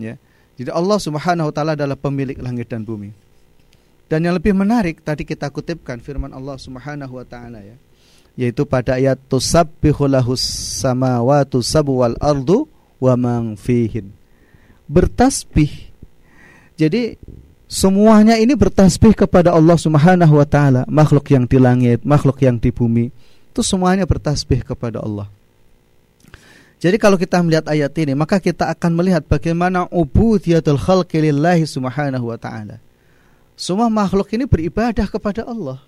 Ya. 0.00 0.16
Jadi 0.56 0.72
Allah 0.72 0.96
Subhanahu 0.96 1.52
wa 1.52 1.54
taala 1.54 1.76
adalah 1.76 2.00
pemilik 2.00 2.34
langit 2.40 2.72
dan 2.72 2.82
bumi. 2.82 3.12
Dan 4.08 4.24
yang 4.24 4.40
lebih 4.40 4.56
menarik 4.56 5.04
tadi 5.04 5.28
kita 5.28 5.52
kutipkan 5.52 6.00
firman 6.00 6.32
Allah 6.32 6.56
Subhanahu 6.56 7.20
wa 7.20 7.26
taala 7.28 7.60
ya. 7.60 7.76
Yaitu 8.38 8.64
pada 8.64 8.96
ayat 8.96 9.20
tusabbihu 9.28 10.08
lahus 10.08 10.40
samawati 10.80 11.60
sabu 11.60 12.00
wal 12.00 12.16
ardu 12.16 12.64
wa 12.96 13.12
man 13.20 13.58
fihin 13.60 14.17
bertasbih. 14.88 15.92
Jadi 16.80 17.20
semuanya 17.68 18.40
ini 18.40 18.56
bertasbih 18.56 19.12
kepada 19.12 19.52
Allah 19.52 19.76
Subhanahu 19.76 20.40
wa 20.40 20.48
taala, 20.48 20.82
makhluk 20.88 21.28
yang 21.30 21.44
di 21.44 21.60
langit, 21.60 22.02
makhluk 22.02 22.40
yang 22.40 22.56
di 22.56 22.72
bumi, 22.72 23.12
itu 23.52 23.60
semuanya 23.60 24.08
bertasbih 24.08 24.64
kepada 24.64 25.04
Allah. 25.04 25.28
Jadi 26.78 26.96
kalau 26.96 27.18
kita 27.18 27.42
melihat 27.42 27.66
ayat 27.68 27.90
ini, 27.98 28.14
maka 28.14 28.38
kita 28.38 28.70
akan 28.70 28.94
melihat 28.94 29.26
bagaimana 29.26 29.90
ubudiyatul 29.90 30.78
khalqi 30.78 31.18
lillahi 31.18 31.66
subhanahu 31.66 32.30
wa 32.30 32.38
ta'ala. 32.38 32.78
Semua 33.58 33.90
makhluk 33.90 34.30
ini 34.30 34.46
beribadah 34.46 35.10
kepada 35.10 35.42
Allah. 35.42 35.82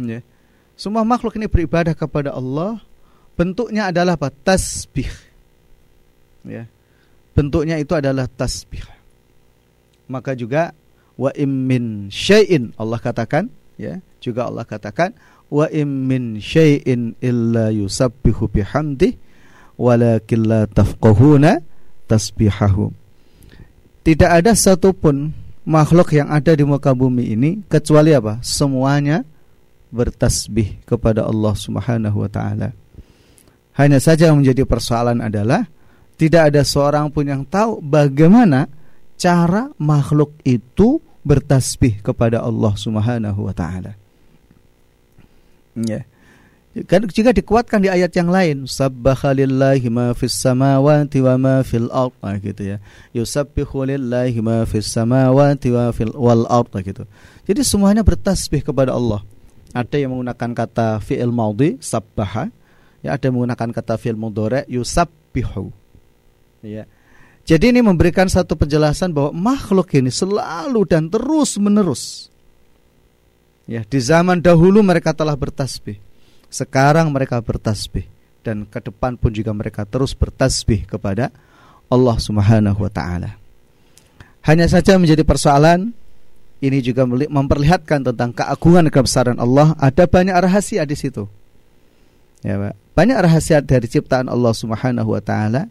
Ya. 0.00 0.24
Semua 0.72 1.04
makhluk 1.04 1.36
ini 1.36 1.44
beribadah 1.44 1.92
kepada 1.92 2.32
Allah. 2.32 2.80
Bentuknya 3.36 3.92
adalah 3.92 4.16
apa? 4.16 4.32
Tasbih. 4.32 5.12
Ya 6.48 6.64
bentuknya 7.34 7.76
itu 7.76 7.92
adalah 7.92 8.30
tasbih. 8.30 8.86
Maka 10.06 10.38
juga 10.38 10.72
wa 11.18 11.30
immin 11.34 12.08
syai'in 12.08 12.74
Allah 12.78 12.98
katakan 13.02 13.50
ya, 13.76 13.98
juga 14.22 14.46
Allah 14.48 14.64
katakan 14.64 15.12
wa 15.50 15.66
immin 15.68 16.38
syai'in 16.38 17.18
illa 17.18 17.74
yusabbihu 17.74 18.48
bihamdi 18.48 19.18
walakin 19.76 20.40
la 20.46 20.70
tafqahuna 20.70 21.60
tasbihahum. 22.06 22.94
Tidak 24.04 24.30
ada 24.30 24.52
satupun 24.52 25.32
makhluk 25.64 26.12
yang 26.12 26.28
ada 26.28 26.52
di 26.52 26.62
muka 26.62 26.92
bumi 26.92 27.32
ini 27.32 27.50
kecuali 27.66 28.12
apa? 28.12 28.38
Semuanya 28.44 29.24
bertasbih 29.88 30.84
kepada 30.84 31.24
Allah 31.24 31.54
Subhanahu 31.56 32.20
wa 32.20 32.30
taala. 32.30 32.76
Hanya 33.74 33.98
saja 33.98 34.30
yang 34.30 34.44
menjadi 34.44 34.62
persoalan 34.68 35.18
adalah 35.24 35.66
tidak 36.14 36.54
ada 36.54 36.62
seorang 36.62 37.10
pun 37.10 37.26
yang 37.26 37.42
tahu 37.42 37.82
bagaimana 37.82 38.70
cara 39.18 39.70
makhluk 39.80 40.34
itu 40.46 41.02
bertasbih 41.24 42.04
kepada 42.04 42.44
Allah 42.44 42.72
Subhanahu 42.76 43.48
wa 43.48 43.54
taala. 43.56 43.98
Ya. 45.74 46.06
Kan 46.90 47.06
jika 47.06 47.30
dikuatkan 47.30 47.86
di 47.86 47.86
ayat 47.86 48.10
yang 48.18 48.34
lain, 48.34 48.66
sabbahalillahi 48.66 49.86
ma 49.94 50.10
fis 50.10 50.34
samawati 50.34 51.22
wa 51.22 51.34
ma 51.38 51.56
fil 51.62 51.86
ard 51.86 52.10
nah, 52.18 52.34
gitu 52.34 52.74
ya. 52.74 52.82
Yusabbihu 53.14 53.86
lillahi 53.86 54.42
ma 54.42 54.66
fis 54.66 54.90
samawati 54.90 55.70
wa 55.70 55.94
fil 55.94 56.10
wal 56.18 56.50
ard 56.50 56.66
nah, 56.74 56.82
gitu. 56.82 57.06
Jadi 57.46 57.62
semuanya 57.62 58.02
bertasbih 58.02 58.66
kepada 58.66 58.90
Allah. 58.90 59.22
Ada 59.70 60.02
yang 60.02 60.18
menggunakan 60.18 60.50
kata 60.54 60.98
fi'il 60.98 61.30
maudhi 61.30 61.78
sabbaha, 61.78 62.50
ya 63.06 63.14
ada 63.14 63.22
yang 63.26 63.38
menggunakan 63.38 63.70
kata 63.70 63.94
fi'il 63.94 64.18
mudhari 64.18 64.66
yusabbihu. 64.66 65.83
Ya. 66.64 66.88
Jadi 67.44 67.76
ini 67.76 67.84
memberikan 67.84 68.24
satu 68.24 68.56
penjelasan 68.56 69.12
bahwa 69.12 69.52
makhluk 69.52 69.92
ini 69.92 70.08
selalu 70.08 70.88
dan 70.88 71.12
terus 71.12 71.60
menerus. 71.60 72.32
Ya, 73.68 73.84
di 73.84 74.00
zaman 74.00 74.40
dahulu 74.40 74.80
mereka 74.80 75.12
telah 75.12 75.36
bertasbih. 75.36 76.00
Sekarang 76.48 77.12
mereka 77.12 77.36
bertasbih 77.44 78.08
dan 78.40 78.64
ke 78.64 78.80
depan 78.80 79.16
pun 79.20 79.32
juga 79.32 79.52
mereka 79.52 79.84
terus 79.84 80.16
bertasbih 80.16 80.88
kepada 80.88 81.28
Allah 81.92 82.16
Subhanahu 82.16 82.80
wa 82.80 82.92
taala. 82.92 83.36
Hanya 84.44 84.68
saja 84.68 84.96
menjadi 84.96 85.24
persoalan 85.24 85.92
ini 86.64 86.80
juga 86.80 87.04
memperlihatkan 87.08 88.08
tentang 88.08 88.32
keagungan 88.32 88.88
kebesaran 88.88 89.36
Allah. 89.36 89.76
Ada 89.76 90.08
banyak 90.08 90.36
rahasia 90.36 90.84
di 90.88 90.96
situ. 90.96 91.28
Ya, 92.44 92.56
Pak. 92.56 92.74
Banyak 92.96 93.18
rahasia 93.20 93.60
dari 93.60 93.88
ciptaan 93.88 94.28
Allah 94.28 94.52
Subhanahu 94.52 95.12
wa 95.12 95.20
taala 95.24 95.68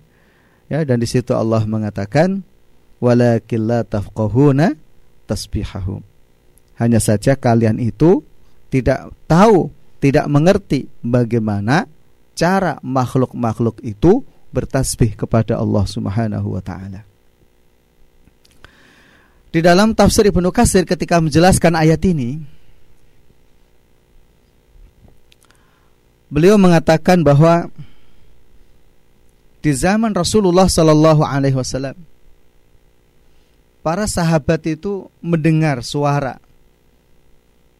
Ya, 0.71 0.81
dan 0.87 1.03
di 1.03 1.07
situ 1.07 1.35
Allah 1.35 1.63
mengatakan 1.67 2.41
walakin 3.03 3.61
la 3.67 3.79
tafqahuna 3.83 4.79
tasbihahum. 5.27 6.01
Hanya 6.79 6.99
saja 7.03 7.35
kalian 7.35 7.77
itu 7.77 8.23
tidak 8.71 9.13
tahu, 9.29 9.69
tidak 10.01 10.25
mengerti 10.31 10.89
bagaimana 11.05 11.85
cara 12.33 12.81
makhluk-makhluk 12.81 13.83
itu 13.85 14.25
bertasbih 14.49 15.13
kepada 15.17 15.57
Allah 15.57 15.85
Subhanahu 15.85 16.57
wa 16.57 16.63
taala. 16.63 17.05
Di 19.53 19.61
dalam 19.61 19.93
tafsir 19.93 20.25
Ibnu 20.25 20.49
Katsir 20.49 20.81
ketika 20.81 21.21
menjelaskan 21.21 21.77
ayat 21.77 22.01
ini 22.09 22.41
beliau 26.33 26.57
mengatakan 26.57 27.21
bahwa 27.21 27.69
di 29.63 29.71
zaman 29.71 30.11
Rasulullah 30.11 30.67
Sallallahu 30.67 31.23
Alaihi 31.23 31.55
Wasallam 31.55 31.95
para 33.79 34.03
sahabat 34.03 34.59
itu 34.67 35.07
mendengar 35.23 35.79
suara 35.87 36.43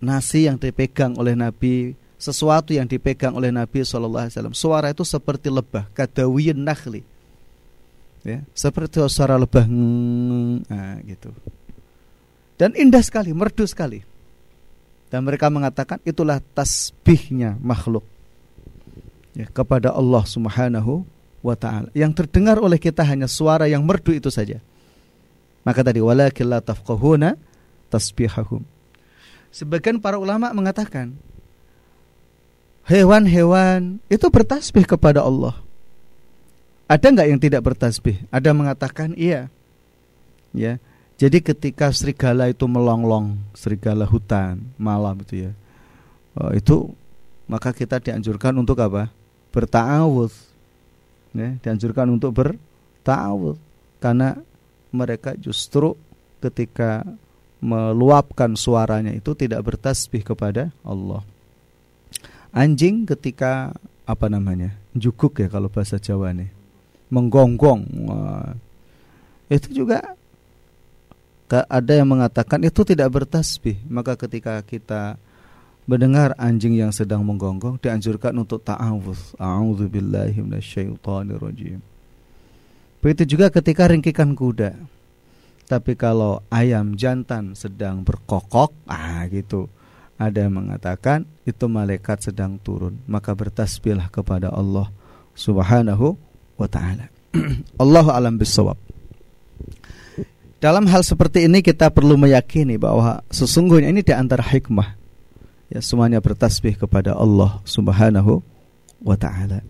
nasi 0.04 0.48
yang 0.48 0.60
dipegang 0.60 1.16
oleh 1.16 1.36
Nabi, 1.36 1.96
sesuatu 2.20 2.76
yang 2.76 2.88
dipegang 2.88 3.36
oleh 3.36 3.52
Nabi 3.52 3.84
Shallallahu 3.88 4.28
Alaihi 4.28 4.36
Wasallam. 4.36 4.56
Suara 4.56 4.92
itu 4.92 5.08
seperti 5.08 5.48
lebah, 5.48 5.88
kadawiyin 5.96 6.60
nakhli, 6.60 7.08
ya, 8.28 8.44
seperti 8.52 9.00
suara 9.08 9.40
lebah, 9.40 9.64
nah, 9.64 11.00
gitu. 11.08 11.32
Dan 12.60 12.76
indah 12.76 13.00
sekali, 13.00 13.32
merdu 13.32 13.64
sekali. 13.64 14.04
Dan 15.08 15.24
mereka 15.24 15.48
mengatakan 15.48 16.02
itulah 16.04 16.42
tasbihnya 16.58 17.56
makhluk 17.62 18.02
ya, 19.38 19.46
kepada 19.46 19.94
Allah 19.94 20.26
Subhanahu 20.26 21.06
wa 21.44 21.54
taala. 21.60 21.92
Yang 21.92 22.24
terdengar 22.24 22.58
oleh 22.58 22.80
kita 22.80 23.04
hanya 23.04 23.28
suara 23.28 23.68
yang 23.68 23.84
merdu 23.84 24.16
itu 24.16 24.32
saja. 24.32 24.64
Maka 25.68 25.84
tadi 25.84 26.00
walakin 26.00 26.48
tasbihahum. 27.92 28.64
Sebagian 29.54 30.02
para 30.02 30.18
ulama 30.18 30.50
mengatakan 30.50 31.14
hewan-hewan 32.90 34.02
itu 34.10 34.26
bertasbih 34.32 34.88
kepada 34.90 35.22
Allah. 35.22 35.54
Ada 36.90 37.14
nggak 37.14 37.28
yang 37.30 37.40
tidak 37.40 37.62
bertasbih? 37.62 38.18
Ada 38.34 38.50
mengatakan 38.52 39.14
iya. 39.14 39.48
Ya. 40.52 40.82
Jadi 41.22 41.40
ketika 41.40 41.94
serigala 41.94 42.50
itu 42.50 42.66
melonglong, 42.66 43.38
serigala 43.54 44.04
hutan 44.04 44.60
malam 44.76 45.22
itu 45.22 45.48
ya. 45.48 45.52
Oh, 46.34 46.50
itu 46.52 46.90
maka 47.46 47.70
kita 47.72 48.02
dianjurkan 48.02 48.58
untuk 48.58 48.82
apa? 48.82 49.14
Bertawud. 49.54 50.34
Ya, 51.34 51.58
dianjurkan 51.66 52.14
untuk 52.14 52.38
bertawud 52.38 53.58
karena 53.98 54.38
mereka 54.94 55.34
justru 55.34 55.98
ketika 56.38 57.02
meluapkan 57.58 58.54
suaranya 58.54 59.10
itu 59.10 59.34
tidak 59.34 59.66
bertasbih 59.66 60.22
kepada 60.22 60.70
Allah. 60.86 61.26
Anjing 62.54 63.10
ketika 63.10 63.74
apa 64.06 64.28
namanya? 64.30 64.78
jukuk 64.94 65.42
ya 65.42 65.50
kalau 65.50 65.74
bahasa 65.74 65.98
Jawa 65.98 66.30
nih. 66.38 66.54
Menggonggong. 67.10 67.82
Itu 69.50 69.74
juga 69.74 70.14
ada 71.50 71.94
yang 71.94 72.10
mengatakan 72.14 72.62
itu 72.62 72.86
tidak 72.86 73.10
bertasbih. 73.10 73.82
Maka 73.90 74.14
ketika 74.20 74.62
kita 74.62 75.18
mendengar 75.84 76.32
anjing 76.40 76.80
yang 76.80 76.92
sedang 76.96 77.28
menggonggong 77.28 77.80
dianjurkan 77.80 78.36
untuk 78.40 78.64
ta'awudz. 78.64 79.36
A'udzubillahi 79.40 80.40
minasyaitonirrajim. 80.40 81.80
Begitu 83.04 83.36
juga 83.36 83.52
ketika 83.52 83.92
ringkikan 83.92 84.32
kuda. 84.32 84.80
Tapi 85.68 85.96
kalau 85.96 86.44
ayam 86.52 86.96
jantan 86.96 87.56
sedang 87.56 88.04
berkokok, 88.04 88.72
ah 88.88 89.28
gitu. 89.28 89.68
Ada 90.16 90.48
yang 90.48 90.64
mengatakan 90.64 91.28
itu 91.44 91.66
malaikat 91.68 92.32
sedang 92.32 92.56
turun, 92.62 92.96
maka 93.10 93.36
bertasbihlah 93.36 94.08
kepada 94.08 94.54
Allah 94.54 94.88
Subhanahu 95.36 96.16
wa 96.56 96.68
taala. 96.70 97.10
Allah 97.82 98.06
alam 98.14 98.40
bisawab. 98.40 98.78
Dalam 100.64 100.88
hal 100.88 101.04
seperti 101.04 101.44
ini 101.52 101.60
kita 101.60 101.92
perlu 101.92 102.16
meyakini 102.16 102.80
bahwa 102.80 103.20
sesungguhnya 103.28 103.92
ini 103.92 104.00
di 104.00 104.16
antara 104.16 104.48
hikmah. 104.48 105.03
Ya 105.74 105.82
semuanya 105.82 106.22
bertasbih 106.22 106.78
kepada 106.78 107.18
Allah 107.18 107.58
Subhanahu 107.66 108.46
wa 109.02 109.18
taala. 109.18 109.66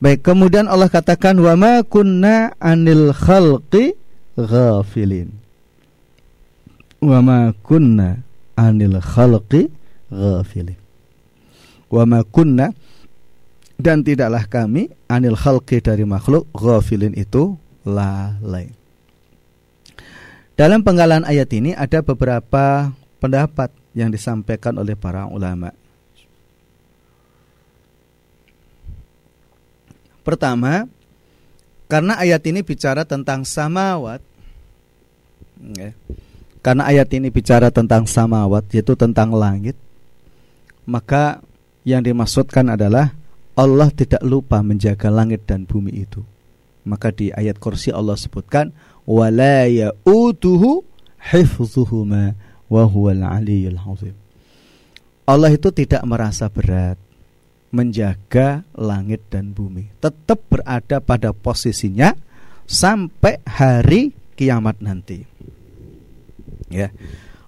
Baik, 0.00 0.24
kemudian 0.24 0.64
Allah 0.64 0.88
katakan 0.88 1.36
wa 1.36 1.52
ma 1.60 1.84
kunna 1.84 2.56
anil 2.56 3.12
khalqi 3.12 3.92
ghafilin. 4.32 5.28
Wa 7.04 7.20
ma 7.20 7.52
kunna 7.60 8.24
anil 8.56 8.96
khalqi 8.96 9.68
ghafilin. 10.08 10.80
Wa 11.92 12.08
ma 12.08 12.24
kunna 12.24 12.72
dan 13.76 14.00
tidaklah 14.00 14.48
kami 14.48 14.88
anil 15.04 15.36
khalqi 15.36 15.84
dari 15.84 16.08
makhluk 16.08 16.48
ghafilin 16.56 17.12
itu 17.12 17.60
lalai. 17.84 18.72
Dalam 20.56 20.80
penggalan 20.80 21.28
ayat 21.28 21.52
ini 21.52 21.76
ada 21.76 22.00
beberapa 22.00 22.88
pendapat 23.20 23.79
yang 23.96 24.10
disampaikan 24.10 24.78
oleh 24.78 24.94
para 24.94 25.26
ulama. 25.26 25.74
Pertama, 30.20 30.86
karena 31.90 32.14
ayat 32.20 32.44
ini 32.46 32.60
bicara 32.62 33.02
tentang 33.02 33.42
samawat, 33.42 34.22
ya, 35.74 35.90
karena 36.60 36.86
ayat 36.86 37.08
ini 37.16 37.32
bicara 37.32 37.72
tentang 37.72 38.04
samawat, 38.06 38.68
yaitu 38.70 38.94
tentang 38.94 39.32
langit, 39.34 39.74
maka 40.84 41.40
yang 41.82 42.04
dimaksudkan 42.04 42.68
adalah 42.76 43.16
Allah 43.56 43.88
tidak 43.90 44.22
lupa 44.22 44.60
menjaga 44.60 45.08
langit 45.08 45.48
dan 45.48 45.64
bumi 45.64 46.04
itu. 46.04 46.22
Maka 46.84 47.12
di 47.12 47.28
ayat 47.32 47.60
kursi 47.60 47.92
Allah 47.92 48.16
sebutkan 48.16 48.72
wala 49.04 49.68
hifzuhuma 51.20 52.32
wa 52.70 52.86
huwal 52.86 53.26
aliyyul 53.26 53.76
azim. 53.76 54.16
Allah 55.26 55.50
itu 55.50 55.68
tidak 55.74 56.02
merasa 56.06 56.46
berat 56.46 56.96
menjaga 57.70 58.66
langit 58.74 59.22
dan 59.30 59.54
bumi. 59.54 59.90
Tetap 60.02 60.42
berada 60.50 60.98
pada 60.98 61.30
posisinya 61.30 62.14
sampai 62.66 63.38
hari 63.46 64.10
kiamat 64.34 64.82
nanti. 64.82 65.22
Ya. 66.70 66.90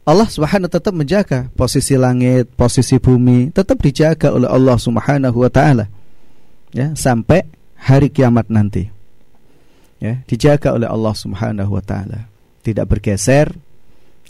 Allah 0.03 0.27
Subhanahu 0.27 0.67
tetap 0.67 0.91
menjaga 0.91 1.47
posisi 1.55 1.95
langit, 1.95 2.51
posisi 2.59 2.99
bumi 2.99 3.55
tetap 3.55 3.79
dijaga 3.79 4.35
oleh 4.35 4.51
Allah 4.51 4.75
Subhanahu 4.75 5.47
wa 5.47 5.51
taala. 5.51 5.87
Ya, 6.75 6.91
sampai 6.99 7.47
hari 7.79 8.11
kiamat 8.11 8.51
nanti. 8.51 8.91
Ya, 10.03 10.27
dijaga 10.27 10.75
oleh 10.75 10.91
Allah 10.91 11.15
Subhanahu 11.15 11.79
wa 11.79 11.83
taala. 11.87 12.27
Tidak 12.67 12.83
bergeser, 12.83 13.55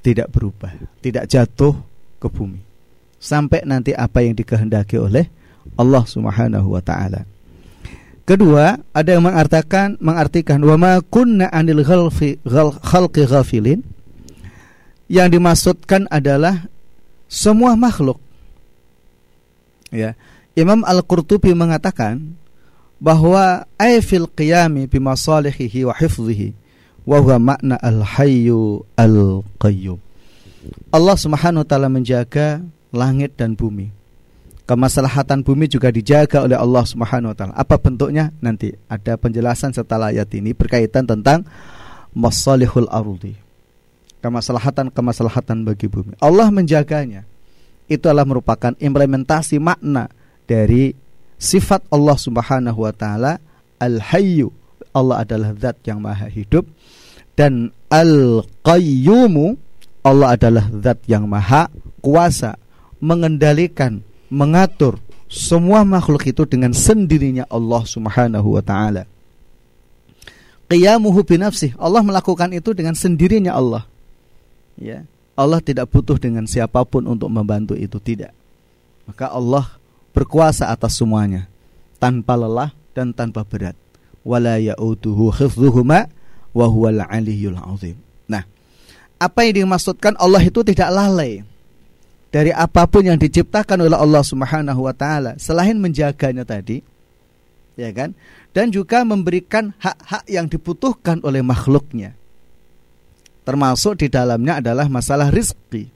tidak 0.02 0.28
berubah, 0.34 0.74
tidak 0.98 1.30
jatuh 1.30 1.78
ke 2.18 2.26
bumi. 2.26 2.60
Sampai 3.22 3.62
nanti 3.62 3.94
apa 3.94 4.26
yang 4.26 4.34
dikehendaki 4.34 4.98
oleh 4.98 5.30
Allah 5.78 6.02
Subhanahu 6.02 6.74
wa 6.74 6.82
taala. 6.82 7.22
Kedua, 8.26 8.78
ada 8.94 9.08
yang 9.14 9.22
mengartikan 9.26 9.94
mengartikan 10.02 10.58
wa 10.62 10.74
ma 10.78 10.92
kunna 11.02 11.50
anil 11.50 11.82
khalqi 11.86 12.42
khalqi 12.82 13.22
ghafilin. 13.26 13.80
Yang 15.06 15.28
dimaksudkan 15.38 16.10
adalah 16.10 16.66
semua 17.30 17.78
makhluk. 17.78 18.18
Ya. 19.92 20.16
Imam 20.56 20.84
Al-Qurtubi 20.84 21.52
mengatakan 21.52 22.36
bahwa 22.96 23.68
ay 23.76 24.00
fil 24.00 24.24
qiyami 24.28 24.88
bi 24.88 24.98
masalihihi 25.00 25.84
wa 25.84 25.92
hifdhihi 25.96 26.61
wa 27.02 27.18
huwa 27.18 27.56
makna 27.56 27.76
al-hayyu 27.82 28.82
al-qayyum. 28.94 29.98
Allah 30.94 31.16
Subhanahu 31.18 31.62
wa 31.62 31.68
taala 31.68 31.90
menjaga 31.90 32.62
langit 32.94 33.34
dan 33.34 33.58
bumi 33.58 34.02
kemaslahatan 34.72 35.42
bumi 35.42 35.66
juga 35.66 35.90
dijaga 35.90 36.46
oleh 36.46 36.56
Allah 36.56 36.84
Subhanahu 36.86 37.34
wa 37.34 37.36
taala. 37.36 37.54
Apa 37.58 37.76
bentuknya? 37.76 38.30
Nanti 38.40 38.72
ada 38.86 39.18
penjelasan 39.18 39.74
setelah 39.74 40.14
ayat 40.14 40.30
ini 40.32 40.54
berkaitan 40.54 41.04
tentang 41.04 41.44
masalihul 42.14 42.88
ardi. 42.88 43.36
Kemaslahatan-kemaslahatan 44.22 45.66
bagi 45.66 45.90
bumi. 45.90 46.14
Allah 46.22 46.48
menjaganya. 46.48 47.26
Itu 47.90 48.06
adalah 48.08 48.24
merupakan 48.24 48.72
implementasi 48.78 49.58
makna 49.58 50.06
dari 50.46 50.94
sifat 51.36 51.90
Allah 51.90 52.16
Subhanahu 52.16 52.86
wa 52.86 52.94
taala 52.94 53.42
Al-Hayyu. 53.82 54.61
Allah 54.92 55.24
adalah 55.24 55.50
zat 55.56 55.80
yang 55.88 55.98
maha 56.00 56.28
hidup 56.28 56.68
dan 57.36 57.72
Al-Qayyumu 57.88 59.56
Allah 60.02 60.34
adalah 60.36 60.68
zat 60.82 61.00
yang 61.08 61.24
maha 61.28 61.72
kuasa 62.04 62.58
mengendalikan 63.02 64.04
mengatur 64.28 64.98
semua 65.32 65.80
makhluk 65.80 66.28
itu 66.28 66.44
dengan 66.44 66.76
sendirinya 66.76 67.48
Allah 67.48 67.82
Subhanahu 67.88 68.52
wa 68.52 68.60
taala. 68.60 69.08
Qiyamuhu 70.68 71.24
binafsih. 71.24 71.72
Allah 71.80 72.04
melakukan 72.04 72.52
itu 72.52 72.76
dengan 72.76 72.92
sendirinya 72.92 73.56
Allah. 73.56 73.88
Ya. 74.76 75.08
Allah 75.32 75.64
tidak 75.64 75.88
butuh 75.88 76.20
dengan 76.20 76.44
siapa 76.44 76.84
pun 76.84 77.08
untuk 77.08 77.32
membantu 77.32 77.72
itu 77.72 77.96
tidak. 77.96 78.36
Maka 79.08 79.32
Allah 79.32 79.72
berkuasa 80.12 80.68
atas 80.68 81.00
semuanya 81.00 81.48
tanpa 81.96 82.36
lelah 82.36 82.70
dan 82.92 83.16
tanpa 83.16 83.40
berat. 83.40 83.76
Wala 84.22 84.58
ya'uduhu 84.62 85.34
khifdhuhuma 85.34 86.06
wa 86.54 86.66
huwal 86.70 87.02
aliyyul 87.02 87.58
azim. 87.58 87.98
Nah, 88.30 88.46
apa 89.18 89.46
yang 89.46 89.66
dimaksudkan 89.66 90.14
Allah 90.18 90.42
itu 90.46 90.62
tidak 90.62 90.94
lalai 90.94 91.42
dari 92.30 92.54
apa 92.54 92.86
pun 92.86 93.02
yang 93.02 93.18
diciptakan 93.18 93.82
oleh 93.82 93.98
Allah 93.98 94.22
Subhanahu 94.22 94.88
wa 94.88 94.94
taala 94.94 95.36
selain 95.36 95.76
menjaganya 95.76 96.48
tadi 96.48 96.80
ya 97.76 97.92
kan 97.92 98.16
dan 98.56 98.72
juga 98.72 99.04
memberikan 99.04 99.76
hak-hak 99.76 100.24
yang 100.28 100.48
dibutuhkan 100.48 101.20
oleh 101.24 101.44
makhluknya 101.44 102.16
Termasuk 103.42 103.98
di 103.98 104.06
dalamnya 104.06 104.62
adalah 104.62 104.86
masalah 104.86 105.26
rizki. 105.34 105.90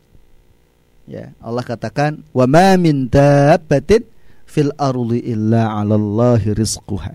Ya, 1.07 1.31
Allah 1.39 1.63
katakan, 1.63 2.27
"Wa 2.35 2.51
ma 2.51 2.75
min 2.75 3.07
dabbatin 3.07 4.03
fil 4.51 4.75
ardi 4.75 5.23
illa 5.23 5.71
'alallahi 5.71 6.51
rizquha." 6.59 7.15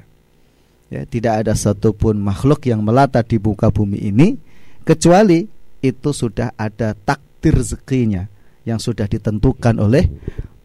Ya, 0.91 1.07
tidak 1.07 1.47
ada 1.47 1.55
satupun 1.55 2.19
makhluk 2.19 2.67
yang 2.67 2.83
melata 2.83 3.23
di 3.23 3.39
muka 3.39 3.71
bumi 3.71 4.11
ini 4.11 4.35
kecuali 4.83 5.47
itu 5.79 6.11
sudah 6.11 6.51
ada 6.59 6.91
takdir 6.91 7.55
rezekinya 7.55 8.27
yang 8.67 8.75
sudah 8.75 9.07
ditentukan 9.07 9.79
oleh 9.79 10.11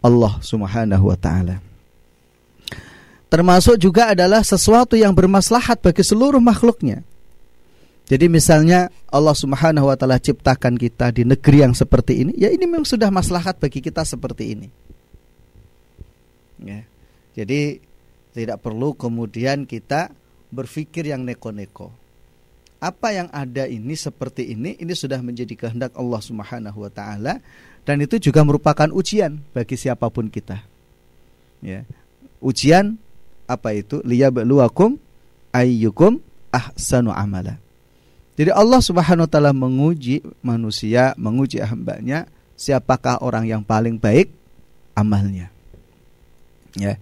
Allah 0.02 0.34
Subhanahu 0.42 1.14
wa 1.14 1.14
taala. 1.14 1.62
Termasuk 3.30 3.78
juga 3.78 4.18
adalah 4.18 4.42
sesuatu 4.42 4.98
yang 4.98 5.14
bermaslahat 5.14 5.78
bagi 5.78 6.02
seluruh 6.02 6.42
makhluknya. 6.42 7.06
Jadi 8.06 8.26
misalnya 8.26 8.90
Allah 9.06 9.34
Subhanahu 9.34 9.90
wa 9.90 9.94
taala 9.94 10.18
ciptakan 10.18 10.74
kita 10.74 11.14
di 11.14 11.22
negeri 11.22 11.70
yang 11.70 11.74
seperti 11.74 12.26
ini, 12.26 12.32
ya 12.34 12.50
ini 12.50 12.66
memang 12.66 12.82
sudah 12.82 13.14
maslahat 13.14 13.62
bagi 13.62 13.78
kita 13.78 14.02
seperti 14.02 14.58
ini. 14.58 14.68
Ya. 16.66 16.82
Jadi 17.38 17.85
tidak 18.36 18.60
perlu 18.60 18.92
kemudian 18.92 19.64
kita 19.64 20.12
berpikir 20.52 21.08
yang 21.08 21.24
neko-neko. 21.24 21.88
Apa 22.76 23.16
yang 23.16 23.32
ada 23.32 23.64
ini 23.64 23.96
seperti 23.96 24.52
ini, 24.52 24.76
ini 24.76 24.92
sudah 24.92 25.16
menjadi 25.24 25.56
kehendak 25.56 25.96
Allah 25.96 26.20
Subhanahu 26.20 26.84
wa 26.84 26.92
taala 26.92 27.40
dan 27.88 27.96
itu 28.04 28.20
juga 28.20 28.44
merupakan 28.44 28.92
ujian 28.92 29.40
bagi 29.56 29.80
siapa 29.80 30.12
pun 30.12 30.28
kita. 30.28 30.60
Ya. 31.64 31.88
Ujian 32.44 33.00
apa 33.48 33.72
itu? 33.72 34.04
Liyabluwakum 34.04 35.00
ayyukum 35.56 36.20
ahsanu 36.52 37.16
amala 37.16 37.56
jadi 38.36 38.52
Allah 38.52 38.80
Subhanahu 38.84 39.24
wa 39.24 39.30
taala 39.32 39.52
menguji 39.56 40.20
manusia, 40.44 41.16
menguji 41.16 41.56
hambanya, 41.64 42.28
siapakah 42.52 43.24
orang 43.24 43.48
yang 43.48 43.64
paling 43.64 43.96
baik 43.96 44.28
amalnya. 44.92 45.48
Ya. 46.76 47.00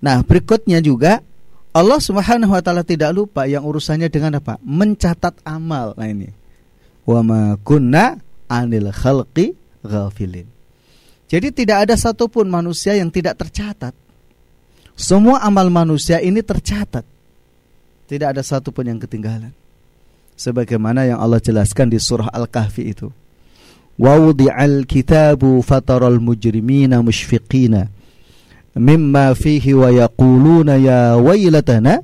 Nah, 0.00 0.24
berikutnya 0.24 0.80
juga 0.80 1.20
Allah 1.70 2.00
Subhanahu 2.02 2.50
wa 2.50 2.62
taala 2.64 2.82
tidak 2.82 3.14
lupa 3.14 3.46
yang 3.46 3.62
urusannya 3.62 4.10
dengan 4.10 4.42
apa? 4.42 4.58
Mencatat 4.64 5.44
amal. 5.46 5.94
Nah 5.94 6.08
ini. 6.08 6.28
Wa 7.06 7.22
ma 7.22 7.54
kunna 7.62 8.18
anil 8.50 8.90
khalqi 8.90 9.54
ghafilin. 9.86 10.48
Jadi 11.30 11.48
tidak 11.54 11.86
ada 11.86 11.94
satupun 11.94 12.50
manusia 12.50 12.98
yang 12.98 13.06
tidak 13.12 13.38
tercatat. 13.38 13.94
Semua 14.98 15.46
amal 15.46 15.70
manusia 15.70 16.18
ini 16.18 16.42
tercatat. 16.42 17.06
Tidak 18.10 18.26
ada 18.34 18.42
satupun 18.42 18.90
yang 18.90 18.98
ketinggalan 18.98 19.54
sebagaimana 20.40 21.04
yang 21.04 21.20
Allah 21.20 21.36
jelaskan 21.36 21.92
di 21.92 22.00
surah 22.00 22.32
Al-Kahfi 22.32 22.82
itu. 22.88 23.12
Wa 24.00 24.16
wudi'al 24.16 24.88
kitabu 24.88 25.60
fataral 25.60 26.16
mujrimina 26.16 27.04
mushfiqina 27.04 27.92
mimma 28.76 29.34
fihi 29.34 29.74
wa 29.74 29.90
yaquluna 29.90 30.76
ya 30.76 31.16
waylatana 31.16 32.02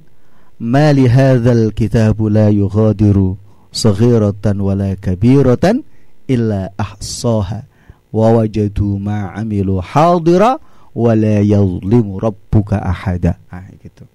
ma 0.59 0.93
li 0.93 1.07
hadzal 1.07 1.71
kitabu 1.71 2.31
la 2.33 2.49
yughadiru 2.49 3.37
saghiratan 3.71 4.57
wala 4.61 4.97
kabiratan 4.97 5.85
illa 6.27 6.73
ahsaha 6.75 7.69
wa 8.13 8.27
wajadu 8.41 8.99
ma 8.99 9.31
amilu 9.37 9.79
hadira 9.79 10.59
wa 10.97 11.13
yadhlimu 11.13 12.17
rabbuka 12.17 12.81
ahada. 12.81 13.37
Ah 13.53 13.69
gitu. 13.77 14.09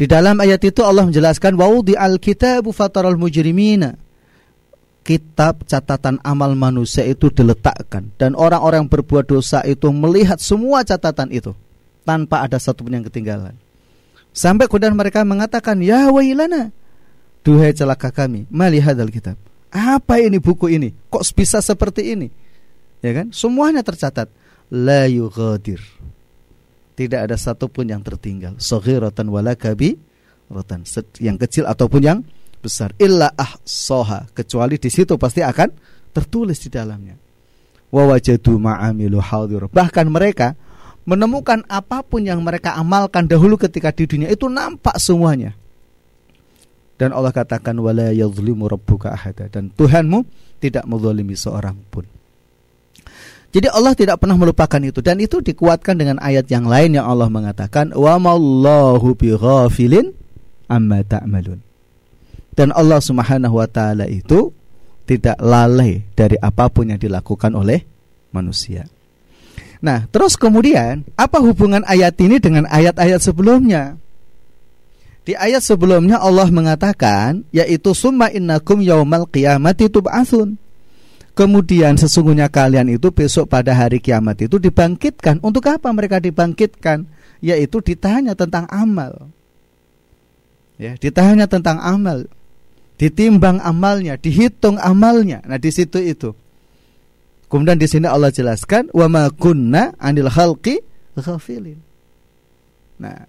Di 0.00 0.08
dalam 0.08 0.40
ayat 0.40 0.64
itu 0.64 0.80
Allah 0.80 1.04
menjelaskan 1.04 1.60
waudi 1.60 1.92
al-kitabu 1.92 2.72
fataral 2.72 3.20
mujrimina. 3.20 4.00
Kitab 5.00 5.64
catatan 5.64 6.20
amal 6.20 6.52
manusia 6.52 7.02
itu 7.08 7.32
diletakkan 7.32 8.12
dan 8.20 8.36
orang-orang 8.36 8.84
berbuat 8.84 9.26
dosa 9.26 9.64
itu 9.64 9.88
melihat 9.88 10.36
semua 10.36 10.84
catatan 10.84 11.32
itu 11.32 11.56
tanpa 12.04 12.44
ada 12.44 12.60
satupun 12.60 13.00
yang 13.00 13.04
ketinggalan. 13.08 13.56
Sampai 14.30 14.68
kemudian 14.68 14.94
mereka 14.94 15.24
mengatakan, 15.24 15.80
"Ya 15.80 16.06
wailana, 16.12 16.70
duhai 17.42 17.72
celaka 17.72 18.12
kami, 18.12 18.44
mali 18.52 18.78
hadzal 18.78 19.08
kitab." 19.08 19.40
Apa 19.72 20.20
ini 20.20 20.36
buku 20.36 20.68
ini? 20.68 20.92
Kok 21.08 21.24
bisa 21.32 21.64
seperti 21.64 22.12
ini? 22.12 22.28
Ya 23.00 23.16
kan? 23.16 23.32
Semuanya 23.32 23.80
tercatat. 23.80 24.28
La 24.70 25.08
yughadir 25.10 25.82
tidak 27.00 27.20
ada 27.24 27.36
satupun 27.40 27.88
yang 27.88 28.04
tertinggal. 28.04 28.60
Saghiratan 28.60 29.32
wala 29.32 29.56
rotan 30.52 30.84
yang 31.16 31.40
kecil 31.40 31.64
ataupun 31.64 32.00
yang 32.04 32.18
besar. 32.60 32.92
Illa 33.00 33.32
ahsoha 33.32 34.28
kecuali 34.36 34.76
di 34.76 34.92
situ 34.92 35.16
pasti 35.16 35.40
akan 35.40 35.68
tertulis 36.12 36.60
di 36.60 36.68
dalamnya. 36.68 37.16
Wa 37.90 38.06
wajadu 38.06 38.60
ma'amilu 38.60 39.18
hadir. 39.18 39.66
Bahkan 39.66 40.06
mereka 40.12 40.54
menemukan 41.08 41.64
apa 41.66 42.04
pun 42.04 42.22
yang 42.22 42.44
mereka 42.44 42.76
amalkan 42.76 43.26
dahulu 43.26 43.56
ketika 43.56 43.90
di 43.90 44.06
dunia 44.06 44.28
itu 44.30 44.46
nampak 44.46 45.00
semuanya. 45.00 45.56
Dan 47.00 47.16
Allah 47.16 47.32
katakan 47.32 47.80
wala 47.80 48.12
yadhlimu 48.12 48.68
rabbuka 48.68 49.16
ahada 49.16 49.48
dan 49.48 49.72
Tuhanmu 49.72 50.20
tidak 50.60 50.84
menzalimi 50.84 51.32
seorang 51.32 51.72
pun. 51.88 52.04
Jadi 53.50 53.66
Allah 53.66 53.98
tidak 53.98 54.22
pernah 54.22 54.38
melupakan 54.38 54.78
itu 54.78 55.02
dan 55.02 55.18
itu 55.18 55.42
dikuatkan 55.42 55.98
dengan 55.98 56.22
ayat 56.22 56.46
yang 56.46 56.70
lain 56.70 56.94
yang 56.94 57.08
Allah 57.08 57.26
mengatakan 57.26 57.90
wa 57.96 58.14
mallahu 58.20 59.16
bighafilin 59.18 60.14
amma 60.70 61.02
ta'malun. 61.02 61.69
Dan 62.60 62.76
Allah 62.76 63.00
Subhanahu 63.00 63.56
wa 63.56 63.64
taala 63.64 64.04
itu 64.04 64.52
tidak 65.08 65.40
lalai 65.40 66.04
dari 66.12 66.36
apa 66.36 66.68
pun 66.68 66.92
yang 66.92 67.00
dilakukan 67.00 67.56
oleh 67.56 67.80
manusia. 68.36 68.84
Nah, 69.80 70.04
terus 70.12 70.36
kemudian 70.36 71.08
apa 71.16 71.40
hubungan 71.40 71.80
ayat 71.88 72.20
ini 72.20 72.36
dengan 72.36 72.68
ayat-ayat 72.68 73.24
sebelumnya? 73.24 73.96
Di 75.24 75.32
ayat 75.32 75.64
sebelumnya 75.64 76.20
Allah 76.20 76.52
mengatakan 76.52 77.48
yaitu 77.48 77.96
summa 77.96 78.28
innakum 78.28 78.84
yaumal 78.84 79.24
qiyamati 79.24 79.88
tub'atsun 79.88 80.60
Kemudian 81.32 81.96
sesungguhnya 81.96 82.52
kalian 82.52 82.92
itu 82.92 83.08
besok 83.08 83.48
pada 83.48 83.72
hari 83.72 84.04
kiamat 84.04 84.44
itu 84.44 84.60
dibangkitkan. 84.60 85.40
Untuk 85.40 85.64
apa 85.72 85.88
mereka 85.96 86.20
dibangkitkan? 86.20 87.08
Yaitu 87.40 87.80
ditanya 87.80 88.36
tentang 88.36 88.68
amal. 88.68 89.32
Ya, 90.76 91.00
ditanya 91.00 91.48
tentang 91.48 91.80
amal. 91.80 92.28
Ditimbang 93.00 93.64
amalnya, 93.64 94.20
dihitung 94.20 94.76
amalnya. 94.76 95.40
Nah, 95.48 95.56
di 95.56 95.72
situ 95.72 95.96
itu. 95.96 96.36
Kemudian 97.48 97.80
di 97.80 97.88
sini 97.88 98.04
Allah 98.04 98.28
jelaskan 98.28 98.92
wa 98.92 99.08
ma 99.08 99.32
kunna 99.32 99.96
anil 99.96 100.28
khalqi 100.28 100.84
ghafilin. 101.16 101.80
Nah, 103.00 103.24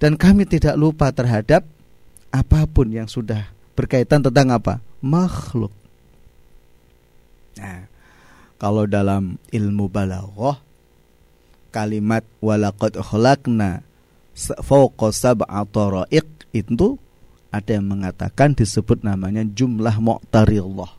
dan 0.00 0.16
kami 0.16 0.48
tidak 0.48 0.72
lupa 0.80 1.12
terhadap 1.12 1.68
apa 2.32 2.64
pun 2.64 2.88
yang 2.88 3.04
sudah 3.04 3.52
berkaitan 3.76 4.24
tentang 4.24 4.56
apa? 4.56 4.80
makhluk. 4.98 5.70
Nah, 7.60 7.86
kalau 8.58 8.88
dalam 8.90 9.38
ilmu 9.54 9.86
balaghah 9.86 10.58
kalimat 11.70 12.26
walaqad 12.42 12.98
khalaqna 12.98 13.86
fawqa 14.64 15.14
sab'a 15.14 15.62
itu 16.50 16.88
ada 17.48 17.70
yang 17.80 17.88
mengatakan 17.88 18.52
disebut 18.52 19.04
namanya 19.04 19.44
jumlah 19.44 19.96
mu'tarillah. 20.00 20.90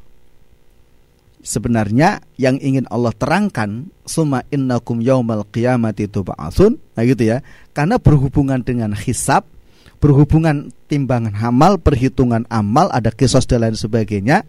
Sebenarnya 1.39 2.19
yang 2.35 2.59
ingin 2.59 2.83
Allah 2.91 3.15
terangkan 3.15 3.88
summa 4.03 4.43
innakum 4.51 4.99
yaumal 4.99 5.47
qiyamati 5.47 6.12
tub'atsun 6.12 6.75
nah 6.97 7.03
gitu 7.07 7.23
ya. 7.23 7.39
Karena 7.71 7.95
berhubungan 7.95 8.59
dengan 8.59 8.91
hisab, 8.91 9.47
berhubungan 10.03 10.75
timbangan 10.91 11.31
amal, 11.39 11.79
perhitungan 11.79 12.43
amal, 12.51 12.91
ada 12.91 13.07
kisos 13.13 13.47
dan 13.47 13.63
lain 13.63 13.79
sebagainya, 13.79 14.43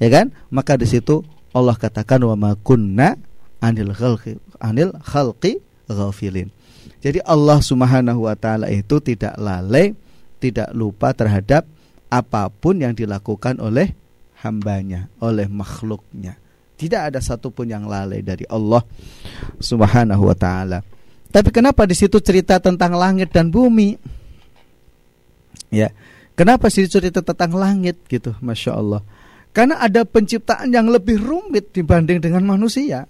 ya 0.00 0.08
kan? 0.08 0.32
Maka 0.48 0.80
di 0.80 0.88
situ 0.88 1.20
Allah 1.52 1.76
katakan 1.76 2.24
wa 2.24 2.36
ma 2.38 2.50
kunna 2.56 3.20
anil 3.60 3.92
khalqi 3.92 4.40
anil 4.62 4.96
khalqi 5.04 5.60
ghafilin. 5.90 6.48
Jadi 7.00 7.20
Allah 7.24 7.58
Subhanahu 7.60 8.28
wa 8.28 8.36
taala 8.36 8.68
itu 8.72 9.00
tidak 9.00 9.36
lalai, 9.40 9.92
tidak 10.40 10.72
lupa 10.72 11.12
terhadap 11.12 11.68
apa 12.10 12.50
pun 12.50 12.80
yang 12.80 12.96
dilakukan 12.96 13.60
oleh 13.62 13.94
hambanya, 14.42 15.06
oleh 15.20 15.46
makhluknya. 15.46 16.40
Tidak 16.80 17.12
ada 17.12 17.20
satupun 17.20 17.68
yang 17.68 17.84
lalai 17.84 18.24
dari 18.24 18.48
Allah 18.48 18.80
Subhanahu 19.60 20.24
wa 20.24 20.34
taala. 20.34 20.80
Tapi 21.30 21.52
kenapa 21.52 21.84
di 21.84 21.94
situ 21.94 22.18
cerita 22.18 22.56
tentang 22.58 22.96
langit 22.96 23.30
dan 23.30 23.52
bumi? 23.52 23.94
Ya. 25.70 25.92
Kenapa 26.34 26.72
sih 26.72 26.88
cerita 26.88 27.20
tentang 27.20 27.52
langit 27.52 28.00
gitu? 28.08 28.32
Masya 28.40 28.72
Allah. 28.72 29.04
Karena 29.52 29.76
ada 29.76 30.08
penciptaan 30.08 30.72
yang 30.72 30.88
lebih 30.88 31.20
rumit 31.20 31.68
dibanding 31.76 32.18
dengan 32.18 32.48
manusia. 32.48 33.04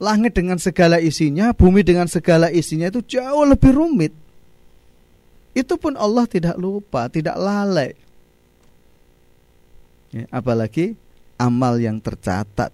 Langit 0.00 0.34
dengan 0.34 0.58
segala 0.58 0.98
isinya, 0.98 1.54
bumi 1.54 1.86
dengan 1.86 2.08
segala 2.10 2.50
isinya 2.50 2.90
itu 2.90 3.04
jauh 3.04 3.46
lebih 3.46 3.72
rumit. 3.72 4.12
Itu 5.50 5.76
pun 5.76 5.98
Allah 5.98 6.24
tidak 6.30 6.54
lupa, 6.56 7.10
tidak 7.10 7.34
lalai. 7.34 7.92
ya, 10.14 10.26
apalagi 10.30 10.94
amal 11.38 11.78
yang 11.78 11.98
tercatat 11.98 12.70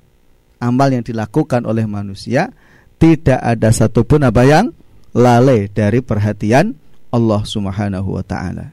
amal 0.61 0.89
yang 0.89 1.05
dilakukan 1.05 1.65
oleh 1.69 1.85
manusia 1.85 2.53
tidak 2.97 3.41
ada 3.41 3.69
satupun 3.73 4.25
apa 4.25 4.43
yang 4.49 4.73
lalai 5.13 5.69
dari 5.69 6.01
perhatian 6.01 6.77
Allah 7.13 7.43
Subhanahu 7.45 8.17
wa 8.17 8.25
taala. 8.25 8.73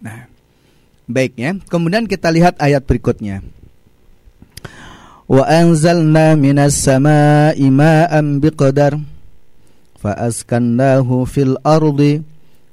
Nah, 0.00 0.28
baiknya. 1.08 1.56
Kemudian 1.68 2.04
kita 2.04 2.28
lihat 2.28 2.60
ayat 2.60 2.84
berikutnya. 2.84 3.40
Wa 5.26 5.44
anzalna 5.48 6.38
minas 6.38 6.76
sama'i 6.76 7.66
ma'an 7.72 8.38
biqadar 8.38 9.00
ardi 11.64 12.22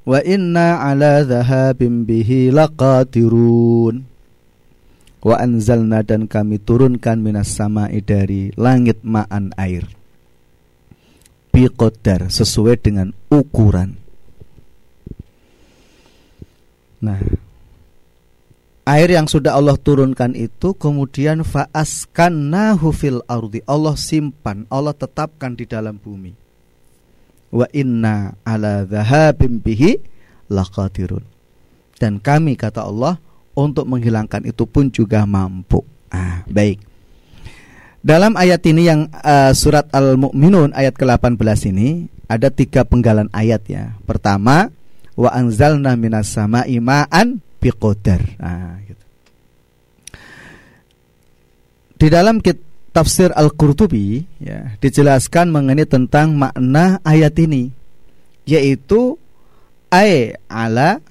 wa 0.03 0.19
inna 0.19 0.83
ala 0.83 1.23
dhahabin 1.23 2.03
bihi 2.03 2.51
laqatirun 2.51 4.03
wa 5.23 5.35
anzalna 5.39 6.03
dan 6.03 6.27
kami 6.27 6.59
turunkan 6.59 7.23
minas 7.23 7.55
sama'i 7.55 8.03
dari 8.03 8.51
langit 8.59 8.99
ma'an 9.07 9.55
air. 9.55 9.87
Biqadar 11.55 12.27
sesuai 12.27 12.75
dengan 12.83 13.15
ukuran. 13.31 13.95
Nah 16.99 17.19
air 18.83 19.09
yang 19.15 19.31
sudah 19.31 19.55
Allah 19.55 19.79
turunkan 19.79 20.35
itu 20.35 20.75
kemudian 20.75 21.47
faaskannahu 21.47 22.91
fil 22.91 23.23
ardi. 23.31 23.63
Allah 23.63 23.95
simpan 23.95 24.67
Allah 24.67 24.91
tetapkan 24.91 25.55
di 25.55 25.63
dalam 25.63 25.95
bumi 25.95 26.42
wa 27.53 27.69
inna 27.69 28.33
ala 28.41 28.81
dhahabim 28.81 29.61
bihi 29.61 30.01
laqadirun 30.49 31.21
dan 32.01 32.17
kami 32.17 32.57
kata 32.57 32.81
Allah 32.81 33.21
untuk 33.53 33.85
menghilangkan 33.85 34.49
itu 34.49 34.65
pun 34.65 34.89
juga 34.89 35.29
mampu 35.29 35.85
ah 36.09 36.41
baik 36.49 36.81
dalam 38.03 38.35
ayat 38.35 38.59
ini 38.67 38.83
yang 38.83 39.07
uh, 39.23 39.55
surat 39.55 39.87
Al-Mu'minun 39.95 40.75
ayat 40.75 40.91
ke-18 40.99 41.71
ini 41.71 42.11
ada 42.27 42.51
tiga 42.51 42.83
penggalan 42.83 43.31
ayat 43.31 43.63
ya. 43.63 43.95
Pertama, 44.03 44.67
wa 45.15 45.29
anzalna 45.31 45.95
minas 45.95 46.35
sama'i 46.35 46.83
ma'an 46.83 47.39
biqadar. 47.63 48.19
Nah, 48.43 48.75
gitu. 48.83 49.05
Di 51.95 52.07
dalam 52.11 52.43
tafsir 52.93 53.33
Al-Qurtubi 53.33 54.23
ya, 54.37 54.77
dijelaskan 54.77 55.49
mengenai 55.49 55.89
tentang 55.89 56.37
makna 56.37 57.01
ayat 57.01 57.33
ini 57.41 57.73
yaitu 58.45 59.17
ay 59.89 60.37
ala 60.45 61.01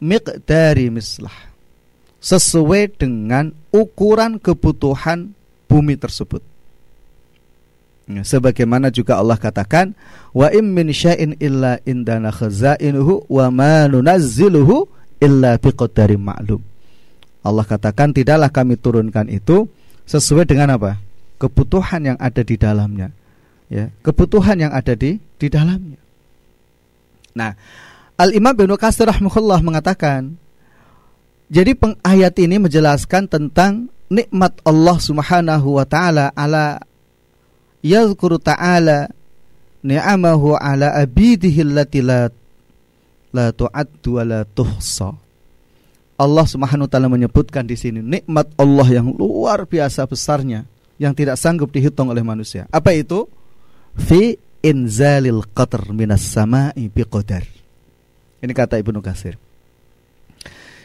miqdari 0.00 0.88
mislah 0.88 1.52
sesuai 2.20 2.96
dengan 2.96 3.52
ukuran 3.72 4.36
kebutuhan 4.40 5.32
bumi 5.68 5.96
tersebut. 5.96 6.44
Ya, 8.10 8.26
sebagaimana 8.26 8.90
juga 8.90 9.22
Allah 9.22 9.38
katakan 9.38 9.94
wa 10.34 10.50
im 10.50 10.66
min 10.74 10.90
syai'in 10.90 11.38
illa 11.38 11.78
indana 11.86 12.34
khazainuhu 12.34 13.30
wa 13.30 13.46
ma 13.54 13.86
nunazziluhu 13.86 14.90
illa 15.22 15.54
biqadarin 15.56 16.18
ma'lum. 16.18 16.60
Allah 17.40 17.64
katakan 17.64 18.12
tidaklah 18.12 18.50
kami 18.52 18.76
turunkan 18.76 19.30
itu 19.30 19.64
sesuai 20.10 20.50
dengan 20.50 20.74
apa? 20.74 20.98
kebutuhan 21.40 22.04
yang 22.04 22.18
ada 22.20 22.44
di 22.44 22.60
dalamnya. 22.60 23.08
Ya, 23.72 23.88
kebutuhan 24.04 24.60
yang 24.60 24.72
ada 24.76 24.92
di 24.92 25.16
di 25.40 25.48
dalamnya. 25.48 25.96
Nah, 27.32 27.56
Al 28.20 28.36
Imam 28.36 28.52
Ibnu 28.52 28.76
Katsir 28.76 29.08
rahimahullah 29.08 29.64
mengatakan 29.64 30.36
jadi 31.48 31.72
ayat 32.04 32.36
ini 32.42 32.60
menjelaskan 32.60 33.30
tentang 33.30 33.88
nikmat 34.12 34.58
Allah 34.66 34.98
Subhanahu 35.00 35.80
wa 35.80 35.86
taala 35.86 36.34
ala 36.34 36.82
yazkuru 37.80 38.36
ta'ala 38.42 39.08
ni'amahu 39.86 40.58
ala 40.58 40.92
abidihi 40.98 41.64
allati 41.64 42.04
la 42.04 42.28
la 43.30 43.54
tu'addu 43.54 44.18
wa 44.18 44.22
la 44.26 44.40
tuhsa. 44.44 45.14
Allah 46.20 46.44
Subhanahu 46.44 46.84
wa 46.84 46.90
taala 46.92 47.08
menyebutkan 47.08 47.64
di 47.64 47.80
sini 47.80 48.04
nikmat 48.04 48.52
Allah 48.60 49.00
yang 49.00 49.08
luar 49.16 49.64
biasa 49.64 50.04
besarnya 50.04 50.68
yang 51.00 51.16
tidak 51.16 51.40
sanggup 51.40 51.72
dihitung 51.72 52.12
oleh 52.12 52.20
manusia. 52.20 52.68
Apa 52.68 52.92
itu? 52.92 53.24
Fi 53.96 54.36
inzalil 54.60 55.48
qatr 55.56 55.96
minas 55.96 56.20
sama'i 56.20 56.92
biqadar. 56.92 57.48
Ini 58.44 58.52
kata 58.52 58.76
Ibnu 58.76 59.00
Katsir. 59.00 59.40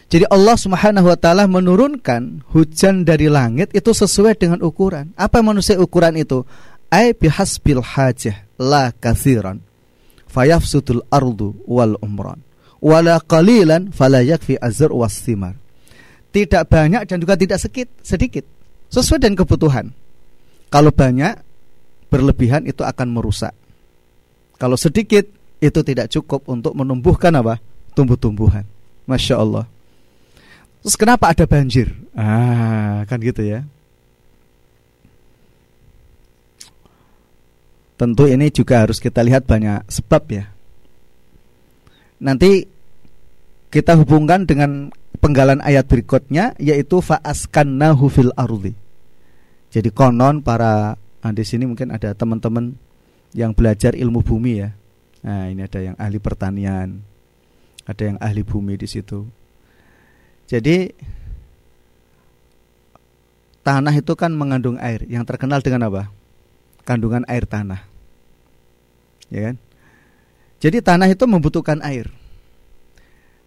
Jadi 0.07 0.23
Allah 0.31 0.55
Subhanahu 0.55 1.11
wa 1.11 1.17
taala 1.19 1.43
menurunkan 1.51 2.47
hujan 2.55 3.03
dari 3.03 3.27
langit 3.27 3.75
itu 3.75 3.91
sesuai 3.91 4.39
dengan 4.39 4.63
ukuran. 4.63 5.11
Apa 5.19 5.43
manusia 5.43 5.75
ukuran 5.75 6.15
itu? 6.15 6.47
Ai 6.87 7.11
bihasbil 7.11 7.83
hajah 7.83 8.47
la 8.55 8.95
kathiran 8.95 9.59
fayafsudul 10.31 11.03
ardu 11.11 11.59
wal 11.67 11.99
umran 11.99 12.44
wala 12.85 13.17
qalilan 13.17 13.89
fala 13.89 14.21
yakfi 14.21 14.61
azr 14.61 14.93
wasimar 14.93 15.57
tidak 16.35 16.67
banyak 16.67 17.07
dan 17.07 17.23
juga 17.23 17.39
tidak 17.39 17.63
sedikit 17.63 17.87
sedikit. 18.03 18.43
Sesuai 18.91 19.23
dengan 19.23 19.39
kebutuhan. 19.39 19.95
Kalau 20.67 20.91
banyak 20.91 21.31
berlebihan 22.11 22.67
itu 22.67 22.83
akan 22.83 23.15
merusak. 23.15 23.55
Kalau 24.59 24.75
sedikit 24.75 25.23
itu 25.63 25.79
tidak 25.79 26.11
cukup 26.11 26.43
untuk 26.51 26.75
menumbuhkan 26.75 27.31
apa? 27.39 27.63
Tumbuh-tumbuhan. 27.95 28.67
Masya 29.07 29.39
Allah. 29.39 29.63
Terus 30.83 30.99
kenapa 30.99 31.31
ada 31.31 31.47
banjir? 31.47 31.95
Ah 32.11 33.07
kan 33.07 33.23
gitu 33.23 33.39
ya. 33.39 33.63
Tentu 37.95 38.27
ini 38.27 38.51
juga 38.51 38.83
harus 38.83 38.99
kita 38.99 39.23
lihat 39.23 39.47
banyak 39.47 39.87
sebab 39.87 40.23
ya. 40.35 40.51
Nanti 42.19 42.74
kita 43.75 43.99
hubungkan 43.99 44.47
dengan 44.47 44.87
penggalan 45.19 45.59
ayat 45.59 45.83
berikutnya 45.83 46.55
yaitu 46.63 47.03
faaskannahu 47.03 48.07
fil 48.07 48.31
ardi. 48.39 48.71
Jadi 49.67 49.91
konon 49.91 50.39
para 50.39 50.95
nah 50.95 51.33
di 51.35 51.43
sini 51.43 51.67
mungkin 51.67 51.91
ada 51.91 52.15
teman-teman 52.15 52.79
yang 53.35 53.51
belajar 53.51 53.91
ilmu 53.91 54.23
bumi 54.23 54.63
ya. 54.63 54.71
Nah, 55.27 55.51
ini 55.51 55.67
ada 55.67 55.81
yang 55.83 55.95
ahli 55.99 56.23
pertanian, 56.23 57.03
ada 57.83 58.03
yang 58.07 58.15
ahli 58.23 58.47
bumi 58.47 58.79
di 58.79 58.87
situ. 58.87 59.27
Jadi 60.47 60.95
tanah 63.59 63.91
itu 63.91 64.13
kan 64.15 64.31
mengandung 64.31 64.79
air 64.79 65.03
yang 65.11 65.27
terkenal 65.27 65.59
dengan 65.59 65.91
apa? 65.91 66.07
kandungan 66.85 67.25
air 67.27 67.43
tanah. 67.49 67.81
Ya 69.33 69.51
kan? 69.51 69.55
Jadi 70.61 70.79
tanah 70.79 71.09
itu 71.09 71.25
membutuhkan 71.25 71.81
air. 71.81 72.07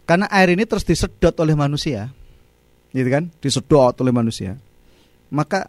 Karena 0.09 0.25
air 0.33 0.57
ini 0.57 0.65
terus 0.65 0.89
disedot 0.89 1.37
oleh 1.37 1.53
manusia. 1.53 2.09
Gitu 2.97 3.13
kan? 3.13 3.29
Disedot 3.45 3.93
oleh 4.01 4.09
manusia. 4.09 4.57
Maka 5.29 5.69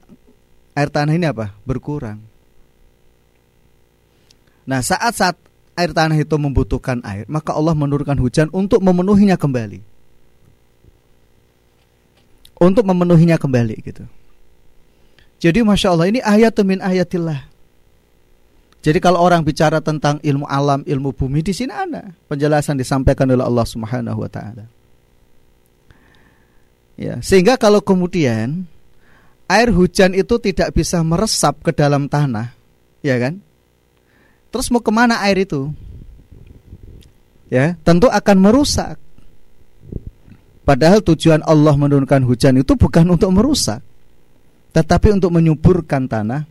air 0.71 0.87
tanah 0.87 1.11
ini 1.11 1.27
apa? 1.27 1.51
Berkurang. 1.67 2.23
Nah, 4.63 4.79
saat-saat 4.79 5.35
air 5.75 5.91
tanah 5.91 6.15
itu 6.15 6.31
membutuhkan 6.39 7.03
air, 7.03 7.27
maka 7.27 7.51
Allah 7.51 7.75
menurunkan 7.75 8.15
hujan 8.15 8.47
untuk 8.55 8.79
memenuhinya 8.79 9.35
kembali. 9.35 9.83
Untuk 12.63 12.87
memenuhinya 12.87 13.35
kembali 13.35 13.75
gitu. 13.83 14.07
Jadi 15.43 15.59
Masya 15.67 15.91
Allah 15.91 16.07
ini 16.07 16.19
ayat 16.23 16.55
min 16.63 16.79
ayatillah 16.79 17.48
jadi 18.79 18.99
kalau 19.03 19.19
orang 19.19 19.43
bicara 19.43 19.83
tentang 19.83 20.23
ilmu 20.23 20.47
alam, 20.47 20.87
ilmu 20.87 21.11
bumi 21.11 21.43
di 21.43 21.51
sini 21.51 21.75
ada 21.75 22.15
penjelasan 22.31 22.79
disampaikan 22.79 23.27
oleh 23.27 23.43
Allah 23.43 23.67
Subhanahu 23.67 24.23
wa 24.23 24.31
taala. 24.31 24.65
Ya, 26.95 27.19
sehingga 27.19 27.59
kalau 27.59 27.83
kemudian 27.83 28.67
air 29.51 29.69
hujan 29.71 30.15
itu 30.15 30.35
tidak 30.39 30.75
bisa 30.75 30.99
meresap 31.03 31.59
ke 31.59 31.75
dalam 31.75 32.07
tanah, 32.07 32.55
ya 33.03 33.19
kan? 33.19 33.39
Terus 34.51 34.71
mau 34.71 34.79
ke 34.79 34.91
mana 34.91 35.19
air 35.27 35.43
itu? 35.43 35.71
Ya, 37.51 37.75
tentu 37.83 38.07
akan 38.07 38.37
merusak. 38.39 38.95
Padahal 40.63 41.01
tujuan 41.01 41.41
Allah 41.43 41.73
menurunkan 41.73 42.21
hujan 42.23 42.61
itu 42.61 42.77
bukan 42.77 43.09
untuk 43.11 43.31
merusak, 43.33 43.81
tetapi 44.71 45.17
untuk 45.17 45.33
menyuburkan 45.33 46.05
tanah, 46.05 46.45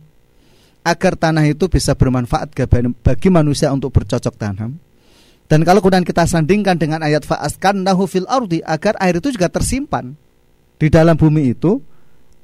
agar 0.89 1.13
tanah 1.13 1.45
itu 1.45 1.69
bisa 1.69 1.93
bermanfaat 1.93 2.57
bagi 3.05 3.29
manusia 3.29 3.69
untuk 3.69 3.93
bercocok 3.93 4.33
tanam. 4.33 4.81
Dan 5.49 5.65
kalau 5.65 5.81
kemudian 5.81 6.05
kita 6.05 6.29
sandingkan 6.29 6.77
dengan 6.77 7.01
ayat 7.01 7.25
fa'askan 7.25 7.81
nahu 7.81 8.05
fil 8.05 8.29
ardi 8.29 8.61
agar 8.61 8.97
air 9.01 9.17
itu 9.17 9.33
juga 9.33 9.49
tersimpan 9.49 10.13
di 10.77 10.87
dalam 10.93 11.17
bumi 11.17 11.57
itu 11.57 11.81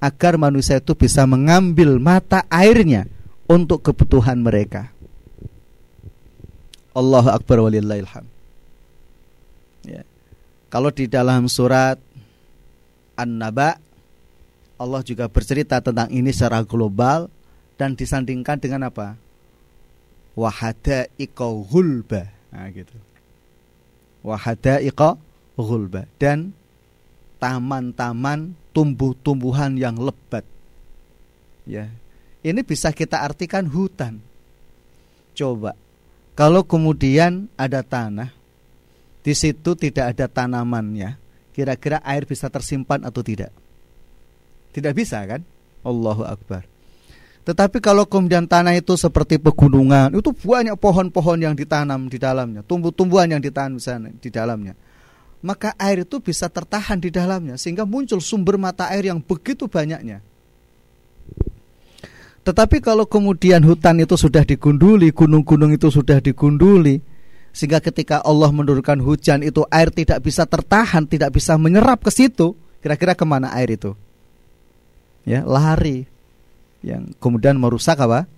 agar 0.01 0.41
manusia 0.41 0.81
itu 0.81 0.97
bisa 0.97 1.25
mengambil 1.29 2.01
mata 2.01 2.45
airnya 2.49 3.05
untuk 3.45 3.85
kebutuhan 3.85 4.41
mereka. 4.41 4.89
Allahu 6.97 7.29
akbar 7.29 7.61
walillahilham. 7.61 8.25
Ya. 9.85 10.01
Kalau 10.73 10.89
di 10.89 11.05
dalam 11.05 11.45
surat 11.45 12.01
An-Naba 13.13 13.77
Allah 14.75 15.01
juga 15.05 15.29
bercerita 15.31 15.79
tentang 15.79 16.09
ini 16.11 16.33
secara 16.35 16.65
global 16.65 17.31
dan 17.75 17.95
disandingkan 17.95 18.59
dengan 18.59 18.87
apa? 18.87 19.15
Wahada 20.35 21.07
hulba. 21.39 22.31
Nah, 22.51 22.67
gitu. 22.71 22.95
Wahada 24.25 24.81
hulba 25.55 26.09
dan 26.19 26.51
taman-taman 27.39 28.55
tumbuh-tumbuhan 28.75 29.79
yang 29.79 29.95
lebat. 29.95 30.43
Ya. 31.63 31.91
Ini 32.45 32.61
bisa 32.61 32.91
kita 32.91 33.25
artikan 33.25 33.65
hutan. 33.65 34.21
Coba 35.35 35.75
kalau 36.35 36.67
kemudian 36.67 37.47
ada 37.55 37.79
tanah 37.79 38.35
di 39.23 39.33
situ 39.33 39.73
tidak 39.73 40.13
ada 40.13 40.27
tanamannya, 40.29 41.17
kira-kira 41.55 42.03
air 42.03 42.27
bisa 42.27 42.51
tersimpan 42.51 43.01
atau 43.07 43.23
tidak? 43.23 43.49
Tidak 44.75 44.91
bisa 44.91 45.23
kan? 45.23 45.41
Allahu 45.81 46.27
Akbar. 46.27 46.74
Tetapi 47.45 47.77
kalau 47.77 48.09
kemudian 48.09 48.49
tanah 48.49 48.73
itu 48.73 48.97
seperti 48.97 49.37
pegunungan, 49.37 50.17
itu 50.17 50.33
banyak 50.33 50.73
pohon-pohon 50.81 51.45
yang 51.45 51.53
ditanam 51.53 52.09
di 52.09 52.17
dalamnya, 52.17 52.65
tumbuh-tumbuhan 52.65 53.37
yang 53.37 53.41
ditanam 53.41 53.77
di 54.17 54.29
dalamnya. 54.33 54.73
Maka 55.45 55.77
air 55.77 56.09
itu 56.09 56.17
bisa 56.17 56.49
tertahan 56.49 56.97
di 56.97 57.13
dalamnya 57.13 57.53
sehingga 57.53 57.85
muncul 57.85 58.17
sumber 58.17 58.57
mata 58.57 58.89
air 58.89 59.13
yang 59.13 59.21
begitu 59.21 59.69
banyaknya. 59.69 60.25
Tetapi 62.41 62.81
kalau 62.81 63.05
kemudian 63.05 63.61
hutan 63.61 64.01
itu 64.01 64.17
sudah 64.17 64.41
digunduli, 64.41 65.13
gunung-gunung 65.13 65.69
itu 65.69 65.93
sudah 65.93 66.17
digunduli, 66.17 66.97
sehingga 67.53 67.77
ketika 67.77 68.25
Allah 68.25 68.49
menurunkan 68.49 69.01
hujan 69.05 69.45
itu 69.45 69.61
air 69.69 69.93
tidak 69.93 70.25
bisa 70.25 70.49
tertahan, 70.49 71.05
tidak 71.05 71.29
bisa 71.33 71.61
menyerap 71.61 72.01
ke 72.01 72.09
situ, 72.09 72.57
kira-kira 72.81 73.13
ke 73.13 73.25
mana 73.25 73.53
air 73.53 73.77
itu? 73.77 73.93
Ya, 75.25 75.45
lari. 75.45 76.14
Yang 76.85 77.17
kemudian 77.17 77.57
merusak 77.57 77.97
apa? 77.97 78.29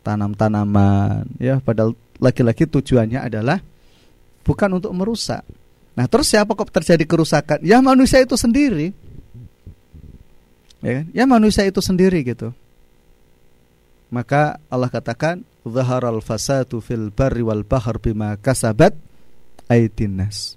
Tanam-tanaman. 0.00 1.28
Ya, 1.36 1.60
padahal 1.60 1.92
lagi-lagi 2.16 2.64
tujuannya 2.64 3.20
adalah 3.20 3.60
bukan 4.40 4.80
untuk 4.80 4.96
merusak. 4.96 5.44
Nah, 5.92 6.08
terus 6.08 6.32
siapa 6.32 6.56
kok 6.56 6.72
terjadi 6.72 7.04
kerusakan? 7.04 7.60
Ya 7.60 7.84
manusia 7.84 8.24
itu 8.24 8.40
sendiri. 8.40 8.96
Ya 10.80 11.04
kan? 11.04 11.06
Ya 11.12 11.24
manusia 11.28 11.68
itu 11.68 11.84
sendiri 11.84 12.24
gitu. 12.24 12.56
Maka 14.08 14.56
Allah 14.72 14.88
katakan 14.88 15.44
zaharal 15.62 16.24
fasadu 16.24 16.80
fil 16.80 17.12
barri 17.12 17.44
wal 17.44 17.62
bahr 17.62 18.00
bima 18.00 18.34
kasabat 18.40 18.96
aidinas. 19.68 20.56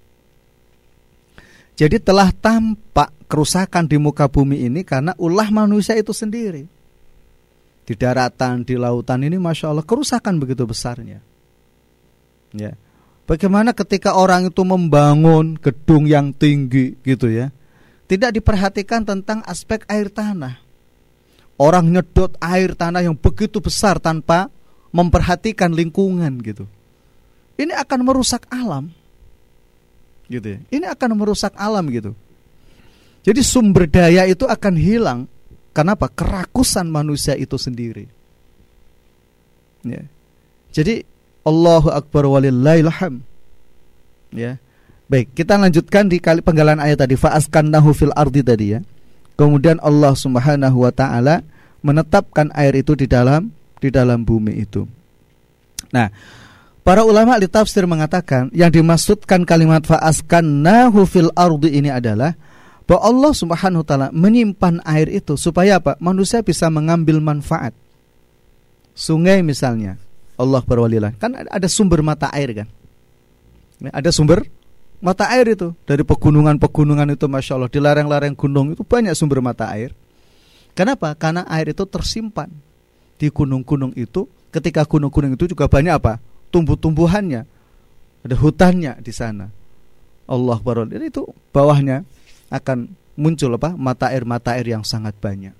Jadi 1.75 1.99
telah 1.99 2.31
tampak 2.31 3.11
kerusakan 3.27 3.89
di 3.89 3.97
muka 3.97 4.29
bumi 4.29 4.63
ini 4.63 4.85
karena 4.85 5.11
ulah 5.17 5.49
manusia 5.49 5.97
itu 5.97 6.13
sendiri. 6.13 6.69
Di 7.83 7.93
daratan, 7.99 8.63
di 8.63 8.79
lautan 8.79 9.27
ini 9.27 9.35
Masya 9.35 9.75
Allah 9.75 9.83
kerusakan 9.83 10.39
begitu 10.39 10.63
besarnya. 10.63 11.19
Ya. 12.55 12.79
Bagaimana 13.23 13.71
ketika 13.71 14.15
orang 14.15 14.51
itu 14.51 14.63
membangun 14.63 15.55
gedung 15.59 16.07
yang 16.07 16.31
tinggi 16.31 16.95
gitu 17.03 17.27
ya. 17.31 17.51
Tidak 18.07 18.35
diperhatikan 18.35 19.07
tentang 19.07 19.43
aspek 19.47 19.87
air 19.87 20.11
tanah. 20.11 20.59
Orang 21.55 21.91
nyedot 21.91 22.35
air 22.43 22.75
tanah 22.75 23.03
yang 23.03 23.15
begitu 23.15 23.63
besar 23.63 23.99
tanpa 23.99 24.51
memperhatikan 24.91 25.71
lingkungan 25.71 26.39
gitu. 26.43 26.67
Ini 27.55 27.73
akan 27.79 27.99
merusak 28.03 28.43
alam. 28.51 28.91
Gitu 30.27 30.57
ya. 30.57 30.59
Ini 30.69 30.85
akan 30.91 31.09
merusak 31.15 31.55
alam 31.55 31.87
gitu. 31.89 32.11
Jadi 33.23 33.39
sumber 33.39 33.87
daya 33.87 34.27
itu 34.27 34.43
akan 34.43 34.75
hilang. 34.75 35.19
Kenapa? 35.73 36.07
Kerakusan 36.07 36.87
manusia 36.87 37.33
itu 37.33 37.57
sendiri. 37.57 38.05
Ya. 39.83 40.05
Jadi 40.69 41.03
Allahu 41.43 41.91
Akbar 41.91 42.29
walillahilham. 42.29 43.25
Ya. 44.31 44.61
Baik, 45.11 45.35
kita 45.35 45.59
lanjutkan 45.59 46.07
di 46.07 46.17
kali 46.17 46.39
penggalan 46.39 46.79
ayat 46.79 47.03
tadi 47.03 47.19
fa'askannahu 47.19 47.91
fil 47.91 48.15
ardi 48.15 48.41
tadi 48.41 48.77
ya. 48.77 48.79
Kemudian 49.35 49.81
Allah 49.83 50.15
Subhanahu 50.15 50.87
wa 50.87 50.93
taala 50.93 51.43
menetapkan 51.83 52.49
air 52.55 52.79
itu 52.79 52.95
di 52.95 53.05
dalam 53.05 53.51
di 53.83 53.91
dalam 53.91 54.23
bumi 54.23 54.63
itu. 54.63 54.87
Nah, 55.91 56.07
para 56.81 57.03
ulama 57.03 57.35
di 57.37 57.51
tafsir 57.51 57.83
mengatakan 57.83 58.47
yang 58.55 58.71
dimaksudkan 58.71 59.43
kalimat 59.43 59.83
fa'askannahu 59.83 61.03
fil 61.05 61.29
ardi 61.35 61.75
ini 61.77 61.91
adalah 61.91 62.33
bahwa 62.83 63.01
Allah 63.07 63.31
Subhanahu 63.31 63.81
wa 63.81 63.87
taala 63.87 64.07
menyimpan 64.11 64.83
air 64.83 65.07
itu 65.07 65.39
supaya 65.39 65.79
apa? 65.79 65.95
Manusia 66.03 66.43
bisa 66.43 66.67
mengambil 66.67 67.23
manfaat. 67.23 67.71
Sungai 68.93 69.41
misalnya, 69.41 69.97
Allah 70.35 70.61
berwalilah. 70.61 71.15
Kan 71.17 71.33
ada 71.33 71.67
sumber 71.71 72.03
mata 72.05 72.29
air 72.29 72.63
kan? 72.63 72.67
Ya, 73.81 73.91
ada 73.91 74.09
sumber 74.13 74.45
mata 75.03 75.27
air 75.33 75.55
itu 75.55 75.75
dari 75.83 76.05
pegunungan-pegunungan 76.05 77.15
itu 77.15 77.25
masya 77.27 77.59
Allah 77.59 77.71
di 77.71 77.79
lereng-lereng 77.81 78.35
gunung 78.37 78.75
itu 78.75 78.83
banyak 78.85 79.11
sumber 79.17 79.41
mata 79.41 79.67
air. 79.71 79.91
Kenapa? 80.77 81.13
Karena 81.17 81.45
air 81.49 81.73
itu 81.73 81.83
tersimpan 81.85 82.49
di 83.17 83.31
gunung-gunung 83.31 83.93
itu 83.95 84.27
ketika 84.53 84.85
gunung-gunung 84.85 85.33
itu 85.33 85.49
juga 85.49 85.65
banyak 85.65 85.95
apa 85.95 86.19
tumbuh-tumbuhannya 86.53 87.47
ada 88.23 88.35
hutannya 88.37 89.01
di 89.01 89.09
sana 89.09 89.49
Allah 90.29 90.57
baru 90.61 90.85
itu 90.91 91.25
bawahnya 91.49 92.05
akan 92.53 92.93
muncul 93.17 93.57
apa? 93.57 93.73
Mata 93.73 94.13
air 94.13 94.23
mata 94.29 94.53
air 94.53 94.69
yang 94.69 94.85
sangat 94.85 95.17
banyak. 95.17 95.57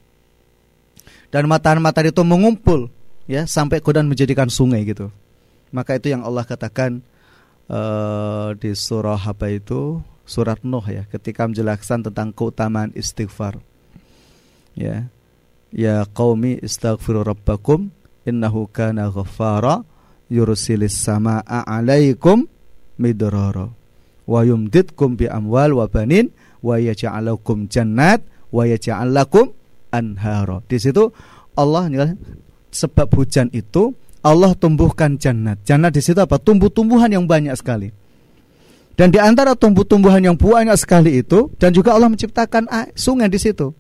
Dan 1.33 1.49
mata 1.49 1.73
air 1.73 2.13
itu 2.13 2.21
mengumpul 2.21 2.93
ya 3.25 3.49
sampai 3.49 3.81
kemudian 3.81 4.05
menjadikan 4.05 4.53
sungai 4.53 4.85
gitu. 4.85 5.09
Maka 5.73 5.97
itu 5.97 6.13
yang 6.13 6.21
Allah 6.21 6.45
katakan 6.45 7.01
uh, 7.65 8.53
di 8.53 8.77
surah 8.77 9.17
apa 9.17 9.49
itu? 9.49 9.97
Surat 10.23 10.61
Nuh 10.63 10.85
ya 10.87 11.03
ketika 11.11 11.43
menjelaskan 11.49 12.07
tentang 12.07 12.31
keutamaan 12.31 12.95
istighfar. 12.95 13.59
Ya 14.77 15.09
Ya 15.73 16.05
qaumi 16.05 16.61
istaghfiru 16.61 17.25
rabbakum 17.25 17.89
innahu 18.29 18.69
kana 18.69 19.09
ghaffara 19.09 19.81
yursilis 20.29 20.93
samaa 21.01 21.41
'alaikum 21.41 22.45
midrara 23.01 23.73
wa 24.29 24.39
yumditkum 24.45 25.17
bi 25.17 25.25
amwal 25.25 25.81
wa 25.81 25.89
banin 25.89 26.29
wa 26.63 26.79
yaj'alakum 26.79 27.67
jannat 27.67 28.23
wa 28.49 28.63
yaj'al 28.63 29.11
lakum 29.11 29.51
anhara. 29.91 30.63
Di 30.65 30.79
situ 30.79 31.11
Allah 31.53 31.91
sebab 32.73 33.11
hujan 33.13 33.51
itu 33.53 33.93
Allah 34.23 34.55
tumbuhkan 34.55 35.19
jannat. 35.19 35.61
Jannat 35.67 35.93
di 35.93 36.01
situ 36.01 36.17
apa? 36.17 36.39
Tumbuh-tumbuhan 36.39 37.11
yang 37.11 37.27
banyak 37.27 37.53
sekali. 37.59 37.91
Dan 38.95 39.11
di 39.11 39.19
antara 39.19 39.57
tumbuh-tumbuhan 39.57 40.23
yang 40.23 40.39
banyak 40.39 40.73
sekali 40.79 41.19
itu 41.19 41.51
dan 41.59 41.75
juga 41.75 41.93
Allah 41.93 42.07
menciptakan 42.07 42.65
sungai 42.95 43.27
di 43.27 43.41
situ. 43.41 43.75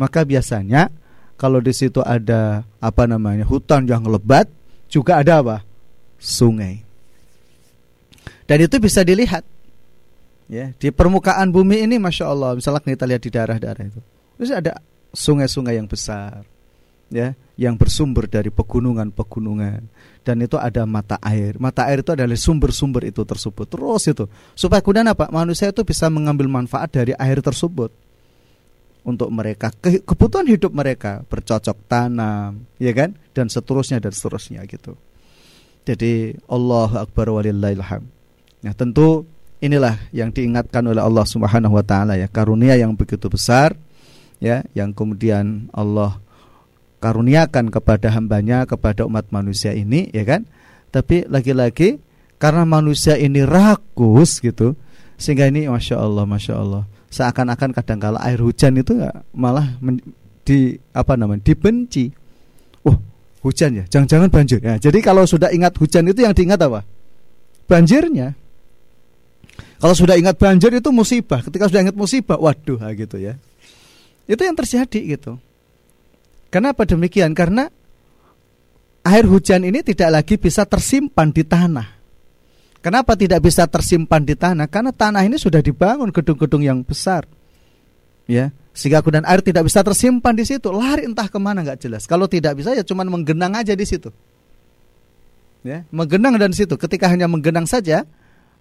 Maka 0.00 0.24
biasanya 0.24 0.88
kalau 1.34 1.60
di 1.60 1.74
situ 1.74 2.00
ada 2.00 2.64
apa 2.78 3.04
namanya 3.04 3.44
hutan 3.44 3.84
yang 3.84 4.06
lebat, 4.06 4.46
juga 4.86 5.20
ada 5.20 5.42
apa? 5.42 5.56
Sungai. 6.22 6.86
Dan 8.46 8.62
itu 8.62 8.78
bisa 8.78 9.02
dilihat 9.02 9.42
ya 10.50 10.72
di 10.76 10.88
permukaan 10.90 11.50
bumi 11.50 11.84
ini, 11.84 11.96
masya 12.00 12.30
Allah. 12.30 12.56
Misalnya 12.56 12.82
kita 12.84 13.06
lihat 13.08 13.22
di 13.22 13.30
daerah-daerah 13.32 13.84
itu, 13.84 14.00
terus 14.38 14.50
ada 14.52 14.78
sungai-sungai 15.14 15.78
yang 15.78 15.88
besar, 15.88 16.44
ya, 17.08 17.32
yang 17.54 17.74
bersumber 17.78 18.26
dari 18.26 18.50
pegunungan-pegunungan. 18.52 19.88
Dan 20.24 20.40
itu 20.40 20.56
ada 20.56 20.88
mata 20.88 21.20
air. 21.20 21.60
Mata 21.60 21.84
air 21.84 22.00
itu 22.00 22.16
adalah 22.16 22.32
sumber-sumber 22.32 23.04
itu 23.04 23.28
tersebut. 23.28 23.68
Terus 23.68 24.08
itu 24.08 24.24
supaya 24.56 24.80
kemudian 24.80 25.04
apa? 25.04 25.28
Manusia 25.28 25.68
itu 25.68 25.84
bisa 25.84 26.08
mengambil 26.08 26.48
manfaat 26.48 26.88
dari 26.96 27.12
air 27.20 27.44
tersebut 27.44 27.92
untuk 29.04 29.28
mereka 29.28 29.68
ke, 29.70 30.00
kebutuhan 30.00 30.48
hidup 30.48 30.72
mereka 30.72 31.22
bercocok 31.28 31.76
tanam 31.86 32.64
ya 32.80 32.90
kan 32.96 33.12
dan 33.36 33.52
seterusnya 33.52 34.00
dan 34.00 34.10
seterusnya 34.16 34.64
gitu 34.64 34.96
jadi 35.84 36.40
Allah 36.48 37.04
akbar 37.04 37.28
walillahilham 37.28 38.08
nah 38.64 38.72
tentu 38.72 39.28
inilah 39.64 39.96
yang 40.12 40.28
diingatkan 40.28 40.84
oleh 40.84 41.00
Allah 41.00 41.24
Subhanahu 41.24 41.80
wa 41.80 41.84
taala 41.84 42.20
ya 42.20 42.28
karunia 42.28 42.76
yang 42.76 42.92
begitu 42.92 43.32
besar 43.32 43.72
ya 44.38 44.60
yang 44.76 44.92
kemudian 44.92 45.72
Allah 45.72 46.20
karuniakan 47.00 47.72
kepada 47.72 48.12
hambanya 48.12 48.68
kepada 48.68 49.08
umat 49.08 49.32
manusia 49.32 49.72
ini 49.72 50.12
ya 50.12 50.28
kan 50.28 50.44
tapi 50.92 51.24
lagi-lagi 51.24 51.96
karena 52.36 52.68
manusia 52.68 53.16
ini 53.16 53.40
rakus 53.42 54.44
gitu 54.44 54.76
sehingga 55.16 55.48
ini 55.48 55.66
masya 55.72 55.96
Allah 55.96 56.28
masya 56.28 56.54
Allah 56.60 56.84
seakan-akan 57.14 57.70
kadang-kala 57.70 58.18
air 58.26 58.42
hujan 58.42 58.74
itu 58.74 58.98
malah 59.30 59.78
men, 59.78 60.02
di 60.44 60.74
apa 60.90 61.14
namanya 61.14 61.46
dibenci. 61.46 62.10
Oh, 62.84 62.98
hujan 63.46 63.80
ya, 63.80 63.84
jangan-jangan 63.86 64.28
banjir. 64.28 64.58
Ya, 64.60 64.76
jadi 64.76 64.98
kalau 65.00 65.24
sudah 65.24 65.54
ingat 65.54 65.78
hujan 65.78 66.10
itu 66.10 66.26
yang 66.26 66.34
diingat 66.34 66.60
apa? 66.60 66.82
Banjirnya. 67.70 68.36
Kalau 69.78 69.94
sudah 69.94 70.14
ingat 70.16 70.38
banjir 70.38 70.70
itu 70.72 70.90
musibah. 70.94 71.42
Ketika 71.44 71.68
sudah 71.68 71.82
ingat 71.84 71.96
musibah, 71.96 72.38
waduh 72.38 72.78
gitu 72.94 73.16
ya. 73.18 73.36
Itu 74.24 74.40
yang 74.40 74.56
terjadi 74.56 75.00
gitu. 75.18 75.36
Kenapa 76.48 76.86
demikian? 76.86 77.34
Karena 77.34 77.68
air 79.04 79.24
hujan 79.28 79.66
ini 79.66 79.84
tidak 79.84 80.22
lagi 80.22 80.34
bisa 80.40 80.64
tersimpan 80.64 81.34
di 81.34 81.44
tanah. 81.44 81.88
Kenapa 82.80 83.16
tidak 83.16 83.40
bisa 83.44 83.64
tersimpan 83.64 84.22
di 84.24 84.36
tanah? 84.36 84.68
Karena 84.68 84.92
tanah 84.92 85.24
ini 85.24 85.40
sudah 85.40 85.64
dibangun 85.64 86.12
gedung-gedung 86.12 86.60
yang 86.60 86.84
besar. 86.84 87.24
Ya, 88.24 88.52
sehingga 88.76 89.00
kemudian 89.00 89.24
air 89.24 89.40
tidak 89.40 89.68
bisa 89.68 89.80
tersimpan 89.80 90.36
di 90.36 90.44
situ. 90.44 90.68
Lari 90.72 91.08
entah 91.08 91.28
ke 91.28 91.36
mana 91.40 91.64
nggak 91.64 91.80
jelas. 91.80 92.04
Kalau 92.04 92.28
tidak 92.28 92.60
bisa 92.60 92.72
ya 92.76 92.84
cuma 92.84 93.04
menggenang 93.04 93.56
aja 93.56 93.72
di 93.72 93.84
situ. 93.88 94.12
Ya, 95.64 95.88
menggenang 95.88 96.36
dan 96.36 96.52
situ. 96.52 96.76
Ketika 96.76 97.08
hanya 97.08 97.24
menggenang 97.24 97.64
saja, 97.64 98.04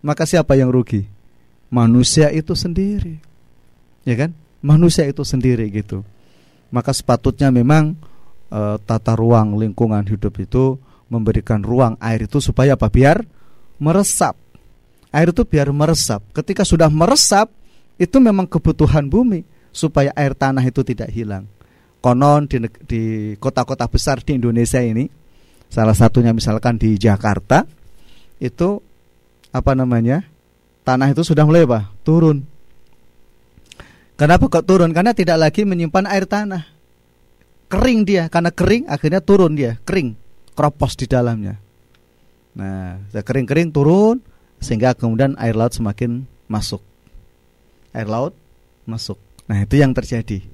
maka 0.04 0.28
siapa 0.28 0.60
yang 0.60 0.70
rugi? 0.70 1.08
Manusia 1.74 2.30
itu 2.30 2.54
sendiri. 2.54 3.18
Ya 4.06 4.20
kan? 4.20 4.36
Manusia 4.62 5.08
itu 5.08 5.24
sendiri 5.26 5.72
gitu 5.72 6.06
maka 6.74 6.90
sepatutnya 6.90 7.54
memang 7.54 7.94
e, 8.50 8.82
tata 8.82 9.14
ruang 9.14 9.62
lingkungan 9.62 10.02
hidup 10.10 10.34
itu 10.42 10.82
memberikan 11.06 11.62
ruang 11.62 11.94
air 12.02 12.26
itu 12.26 12.42
supaya 12.42 12.74
apa 12.74 12.90
biar 12.90 13.22
meresap 13.78 14.34
air 15.14 15.30
itu 15.30 15.46
biar 15.46 15.70
meresap 15.70 16.26
ketika 16.34 16.66
sudah 16.66 16.90
meresap 16.90 17.54
itu 18.02 18.18
memang 18.18 18.50
kebutuhan 18.50 19.06
bumi 19.06 19.46
supaya 19.70 20.10
air 20.18 20.34
tanah 20.34 20.66
itu 20.66 20.82
tidak 20.82 21.14
hilang 21.14 21.46
konon 22.02 22.50
di 22.50 22.58
di 22.90 23.02
kota-kota 23.38 23.86
besar 23.86 24.26
di 24.26 24.34
Indonesia 24.42 24.82
ini 24.82 25.06
salah 25.70 25.94
satunya 25.94 26.34
misalkan 26.34 26.82
di 26.82 26.98
Jakarta 26.98 27.70
itu 28.42 28.82
apa 29.54 29.72
namanya 29.78 30.26
tanah 30.84 31.14
itu 31.14 31.22
sudah 31.22 31.46
mulai 31.46 31.64
apa 31.64 31.94
turun 32.02 32.44
Kenapa 34.14 34.46
kok 34.46 34.66
turun? 34.70 34.94
Karena 34.94 35.12
tidak 35.12 35.42
lagi 35.42 35.66
menyimpan 35.66 36.06
air 36.06 36.30
tanah. 36.30 36.70
Kering 37.68 38.06
dia, 38.06 38.30
karena 38.30 38.54
kering 38.54 38.86
akhirnya 38.86 39.22
turun 39.26 39.58
dia, 39.58 39.82
kering, 39.82 40.14
kropos 40.54 40.94
di 40.94 41.10
dalamnya. 41.10 41.58
Nah, 42.54 43.02
kering-kering 43.10 43.74
turun 43.74 44.22
sehingga 44.62 44.94
kemudian 44.94 45.34
air 45.42 45.58
laut 45.58 45.74
semakin 45.74 46.30
masuk. 46.46 46.80
Air 47.90 48.06
laut 48.06 48.38
masuk. 48.86 49.18
Nah, 49.50 49.66
itu 49.66 49.82
yang 49.82 49.90
terjadi. 49.98 50.46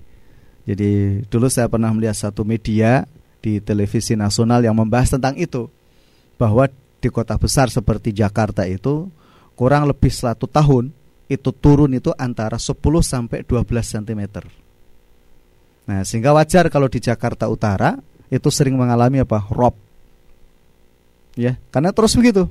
Jadi 0.64 1.22
dulu 1.28 1.52
saya 1.52 1.68
pernah 1.68 1.92
melihat 1.92 2.16
satu 2.16 2.48
media 2.48 3.04
di 3.44 3.60
televisi 3.60 4.16
nasional 4.16 4.64
yang 4.64 4.74
membahas 4.74 5.20
tentang 5.20 5.36
itu 5.36 5.68
bahwa 6.40 6.72
di 7.00 7.08
kota 7.08 7.40
besar 7.40 7.72
seperti 7.72 8.12
Jakarta 8.12 8.68
itu 8.68 9.08
kurang 9.56 9.88
lebih 9.88 10.12
satu 10.12 10.48
tahun 10.48 10.92
itu 11.32 11.50
turun 11.54 11.94
itu 11.96 12.10
antara 12.18 12.58
10 12.58 12.76
sampai 13.06 13.46
12 13.46 13.64
cm. 13.66 14.22
Nah, 15.90 16.02
sehingga 16.06 16.34
wajar 16.34 16.70
kalau 16.70 16.90
di 16.90 17.02
Jakarta 17.02 17.50
Utara 17.50 17.98
itu 18.30 18.50
sering 18.54 18.78
mengalami 18.78 19.22
apa? 19.22 19.46
rob. 19.50 19.74
Ya, 21.38 21.58
karena 21.74 21.94
terus 21.94 22.14
begitu. 22.18 22.50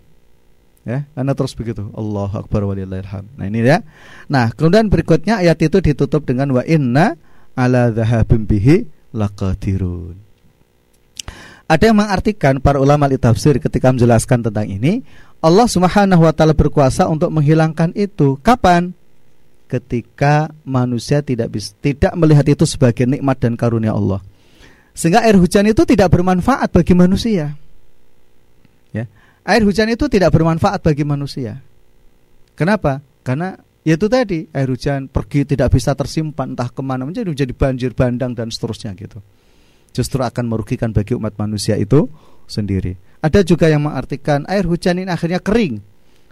Ya, 0.86 1.04
karena 1.12 1.34
terus 1.34 1.52
begitu. 1.52 1.90
Allah 1.92 2.30
akbar 2.32 2.64
walillahilham. 2.64 3.26
Nah, 3.36 3.44
ini 3.44 3.60
ya. 3.66 3.84
Nah, 4.30 4.54
kemudian 4.54 4.88
berikutnya 4.88 5.42
ayat 5.42 5.58
itu 5.60 5.82
ditutup 5.82 6.24
dengan 6.24 6.54
wa 6.54 6.62
inna 6.64 7.18
ala 7.58 7.90
dhahabim 7.90 8.46
bihi 8.46 8.86
laqadirun. 9.12 10.27
Ada 11.68 11.92
yang 11.92 12.00
mengartikan 12.00 12.56
para 12.64 12.80
ulama 12.80 13.12
di 13.12 13.20
tafsir 13.20 13.60
ketika 13.60 13.92
menjelaskan 13.92 14.40
tentang 14.40 14.64
ini 14.64 15.04
Allah 15.44 15.68
Subhanahu 15.68 16.24
wa 16.24 16.32
taala 16.32 16.56
berkuasa 16.56 17.04
untuk 17.12 17.28
menghilangkan 17.28 17.92
itu. 17.92 18.40
Kapan? 18.40 18.96
Ketika 19.68 20.48
manusia 20.64 21.20
tidak 21.20 21.52
bisa, 21.52 21.76
tidak 21.84 22.16
melihat 22.16 22.48
itu 22.48 22.64
sebagai 22.64 23.04
nikmat 23.04 23.36
dan 23.36 23.52
karunia 23.52 23.92
Allah. 23.92 24.24
Sehingga 24.96 25.20
air 25.28 25.36
hujan 25.36 25.68
itu 25.68 25.84
tidak 25.84 26.08
bermanfaat 26.08 26.72
bagi 26.72 26.96
manusia. 26.96 27.52
Ya. 28.90 29.04
Air 29.44 29.68
hujan 29.68 29.92
itu 29.92 30.08
tidak 30.08 30.32
bermanfaat 30.32 30.80
bagi 30.80 31.04
manusia. 31.04 31.60
Kenapa? 32.56 33.04
Karena 33.20 33.60
yaitu 33.84 34.08
tadi 34.08 34.48
air 34.56 34.72
hujan 34.72 35.06
pergi 35.06 35.44
tidak 35.44 35.76
bisa 35.76 35.92
tersimpan 35.92 36.56
entah 36.56 36.72
ke 36.72 36.80
mana 36.80 37.04
menjadi 37.04 37.28
menjadi 37.28 37.52
banjir 37.52 37.90
bandang 37.92 38.32
dan 38.32 38.48
seterusnya 38.48 38.96
gitu. 38.96 39.20
Justru 39.92 40.22
akan 40.22 40.46
merugikan 40.46 40.94
bagi 40.94 41.16
umat 41.16 41.34
manusia 41.40 41.74
itu 41.74 42.06
sendiri. 42.46 42.96
Ada 43.18 43.42
juga 43.42 43.66
yang 43.66 43.88
mengartikan 43.90 44.46
air 44.46 44.62
hujan 44.64 45.02
ini 45.02 45.10
akhirnya 45.10 45.42
kering 45.42 45.82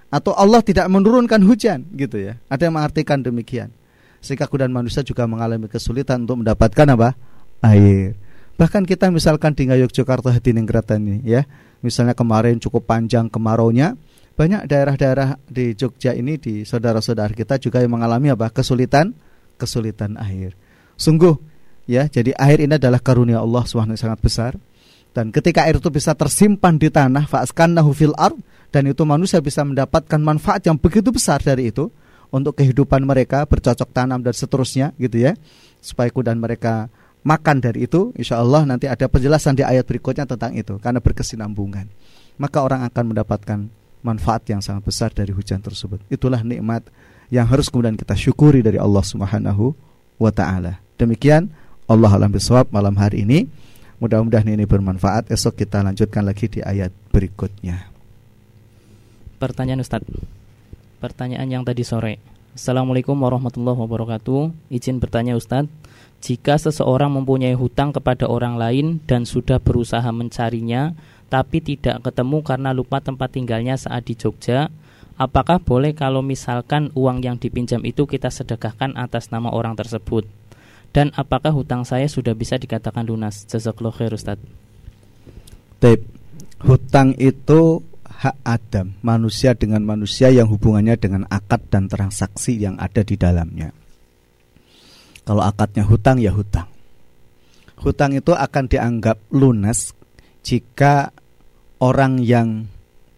atau 0.07 0.32
Allah 0.38 0.62
tidak 0.62 0.86
menurunkan 0.86 1.42
hujan 1.42 1.82
gitu 1.98 2.22
ya. 2.22 2.38
Ada 2.46 2.70
yang 2.70 2.78
mengartikan 2.78 3.18
demikian. 3.20 3.74
Sehingga 4.22 4.46
kemudian 4.46 4.70
manusia 4.70 5.02
juga 5.02 5.26
mengalami 5.26 5.66
kesulitan 5.66 6.24
untuk 6.24 6.46
mendapatkan 6.46 6.86
apa? 6.94 7.18
air. 7.64 8.14
Bahkan 8.57 8.88
kita 8.88 9.12
misalkan 9.12 9.52
di 9.52 9.68
Yogyakarta 9.68 10.32
Hadiningrat 10.32 10.88
ini 10.96 11.20
ya. 11.26 11.44
Misalnya 11.84 12.16
kemarin 12.16 12.57
cukup 12.57 12.88
panjang 12.88 13.28
kemaraunya, 13.28 13.94
banyak 14.32 14.64
daerah-daerah 14.64 15.36
di 15.44 15.76
Jogja 15.76 16.16
ini 16.16 16.40
di 16.40 16.64
saudara-saudara 16.64 17.36
kita 17.36 17.61
juga 17.61 17.84
yang 17.84 18.00
mengalami 18.00 18.32
apa? 18.32 18.48
kesulitan 18.48 19.12
kesulitan 19.61 20.16
air. 20.20 20.57
Sungguh 20.96 21.36
ya, 21.87 22.11
jadi 22.11 22.34
air 22.37 22.62
ini 22.66 22.76
adalah 22.76 23.01
karunia 23.01 23.41
Allah 23.41 23.64
SWT 23.64 23.97
sangat 23.97 24.20
besar 24.20 24.53
dan 25.16 25.32
ketika 25.32 25.64
air 25.64 25.80
itu 25.80 25.89
bisa 25.89 26.12
tersimpan 26.12 26.76
di 26.76 26.93
tanah, 26.93 27.24
fa'askannahu 27.24 27.91
fil 27.97 28.12
ard 28.20 28.37
dan 28.68 28.84
itu 28.84 29.01
manusia 29.09 29.41
bisa 29.41 29.64
mendapatkan 29.64 30.20
manfaat 30.20 30.61
yang 30.68 30.76
begitu 30.76 31.09
besar 31.09 31.41
dari 31.41 31.72
itu 31.72 31.89
untuk 32.28 32.53
kehidupan 32.61 33.01
mereka, 33.01 33.49
bercocok 33.49 33.97
tanam 33.97 34.20
dan 34.20 34.37
seterusnya 34.37 34.93
gitu 35.01 35.24
ya. 35.24 35.32
Supaya 35.80 36.12
kudan 36.12 36.37
mereka 36.37 36.93
makan 37.24 37.64
dari 37.64 37.89
itu, 37.89 38.12
insya 38.12 38.45
Allah 38.45 38.68
nanti 38.68 38.93
ada 38.93 39.09
penjelasan 39.09 39.57
di 39.57 39.64
ayat 39.64 39.89
berikutnya 39.89 40.28
tentang 40.28 40.53
itu 40.53 40.76
karena 40.84 41.01
berkesinambungan. 41.01 41.89
Maka 42.37 42.61
orang 42.61 42.84
akan 42.84 43.16
mendapatkan 43.16 43.59
manfaat 44.05 44.45
yang 44.53 44.61
sangat 44.61 44.84
besar 44.84 45.16
dari 45.16 45.32
hujan 45.32 45.64
tersebut. 45.64 46.05
Itulah 46.12 46.45
nikmat 46.45 46.84
yang 47.32 47.49
harus 47.49 47.72
kemudian 47.72 47.97
kita 47.97 48.12
syukuri 48.12 48.61
dari 48.61 48.76
Allah 48.76 49.01
Subhanahu 49.01 49.72
wa 50.20 50.28
taala. 50.28 50.76
Demikian 51.01 51.49
Allah 51.87 52.11
alam 52.11 52.34
bisawab 52.34 52.66
malam 52.74 52.99
hari 52.99 53.22
ini. 53.22 53.47
Mudah-mudahan 54.03 54.51
ini 54.51 54.66
bermanfaat. 54.66 55.30
Esok 55.30 55.62
kita 55.62 55.87
lanjutkan 55.87 56.26
lagi 56.26 56.51
di 56.51 56.59
ayat 56.59 56.91
berikutnya. 57.14 57.87
Pertanyaan 59.39 59.87
Ustaz. 59.87 60.03
Pertanyaan 60.99 61.47
yang 61.47 61.62
tadi 61.62 61.87
sore. 61.87 62.18
Assalamualaikum 62.59 63.14
warahmatullahi 63.14 63.78
wabarakatuh. 63.78 64.66
Izin 64.66 64.99
bertanya 64.99 65.39
Ustaz, 65.39 65.70
jika 66.18 66.59
seseorang 66.59 67.22
mempunyai 67.22 67.55
hutang 67.55 67.95
kepada 67.95 68.26
orang 68.26 68.59
lain 68.59 68.99
dan 69.07 69.22
sudah 69.22 69.62
berusaha 69.62 70.11
mencarinya 70.11 70.91
tapi 71.30 71.62
tidak 71.62 72.03
ketemu 72.03 72.43
karena 72.43 72.74
lupa 72.74 72.99
tempat 72.99 73.30
tinggalnya 73.30 73.78
saat 73.78 74.11
di 74.11 74.18
Jogja, 74.18 74.74
apakah 75.14 75.62
boleh 75.62 75.95
kalau 75.95 76.18
misalkan 76.18 76.91
uang 76.99 77.22
yang 77.22 77.39
dipinjam 77.39 77.87
itu 77.87 78.11
kita 78.11 78.26
sedekahkan 78.26 78.99
atas 78.99 79.30
nama 79.30 79.55
orang 79.55 79.78
tersebut? 79.78 80.26
Dan 80.93 81.12
apakah 81.14 81.53
hutang 81.53 81.84
saya 81.84 82.09
sudah 82.09 82.32
bisa 82.32 82.57
dikatakan 82.57 83.05
lunas? 83.05 83.45
Jazakallahu 83.49 83.97
khair 83.97 84.12
Ustaz. 84.14 84.41
Hutang 86.57 87.12
itu 87.20 87.84
hak 88.03 88.37
Adam, 88.43 88.97
manusia 89.05 89.53
dengan 89.53 89.84
manusia 89.84 90.32
yang 90.32 90.49
hubungannya 90.49 90.97
dengan 90.97 91.28
akad 91.28 91.68
dan 91.68 91.84
transaksi 91.87 92.57
yang 92.57 92.80
ada 92.80 93.05
di 93.05 93.14
dalamnya. 93.14 93.70
Kalau 95.26 95.45
akadnya 95.45 95.84
hutang 95.84 96.16
ya 96.22 96.32
hutang. 96.32 96.70
Hutang 97.76 98.16
itu 98.16 98.32
akan 98.32 98.64
dianggap 98.72 99.20
lunas 99.37 99.93
jika 100.41 101.12
orang 101.76 102.24
yang 102.24 102.64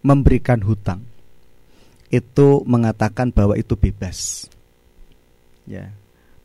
memberikan 0.03 0.59
hutang 0.67 1.07
itu 2.11 2.65
mengatakan 2.65 3.31
bahwa 3.31 3.55
itu 3.55 3.77
bebas. 3.79 4.49
Ya. 5.69 5.93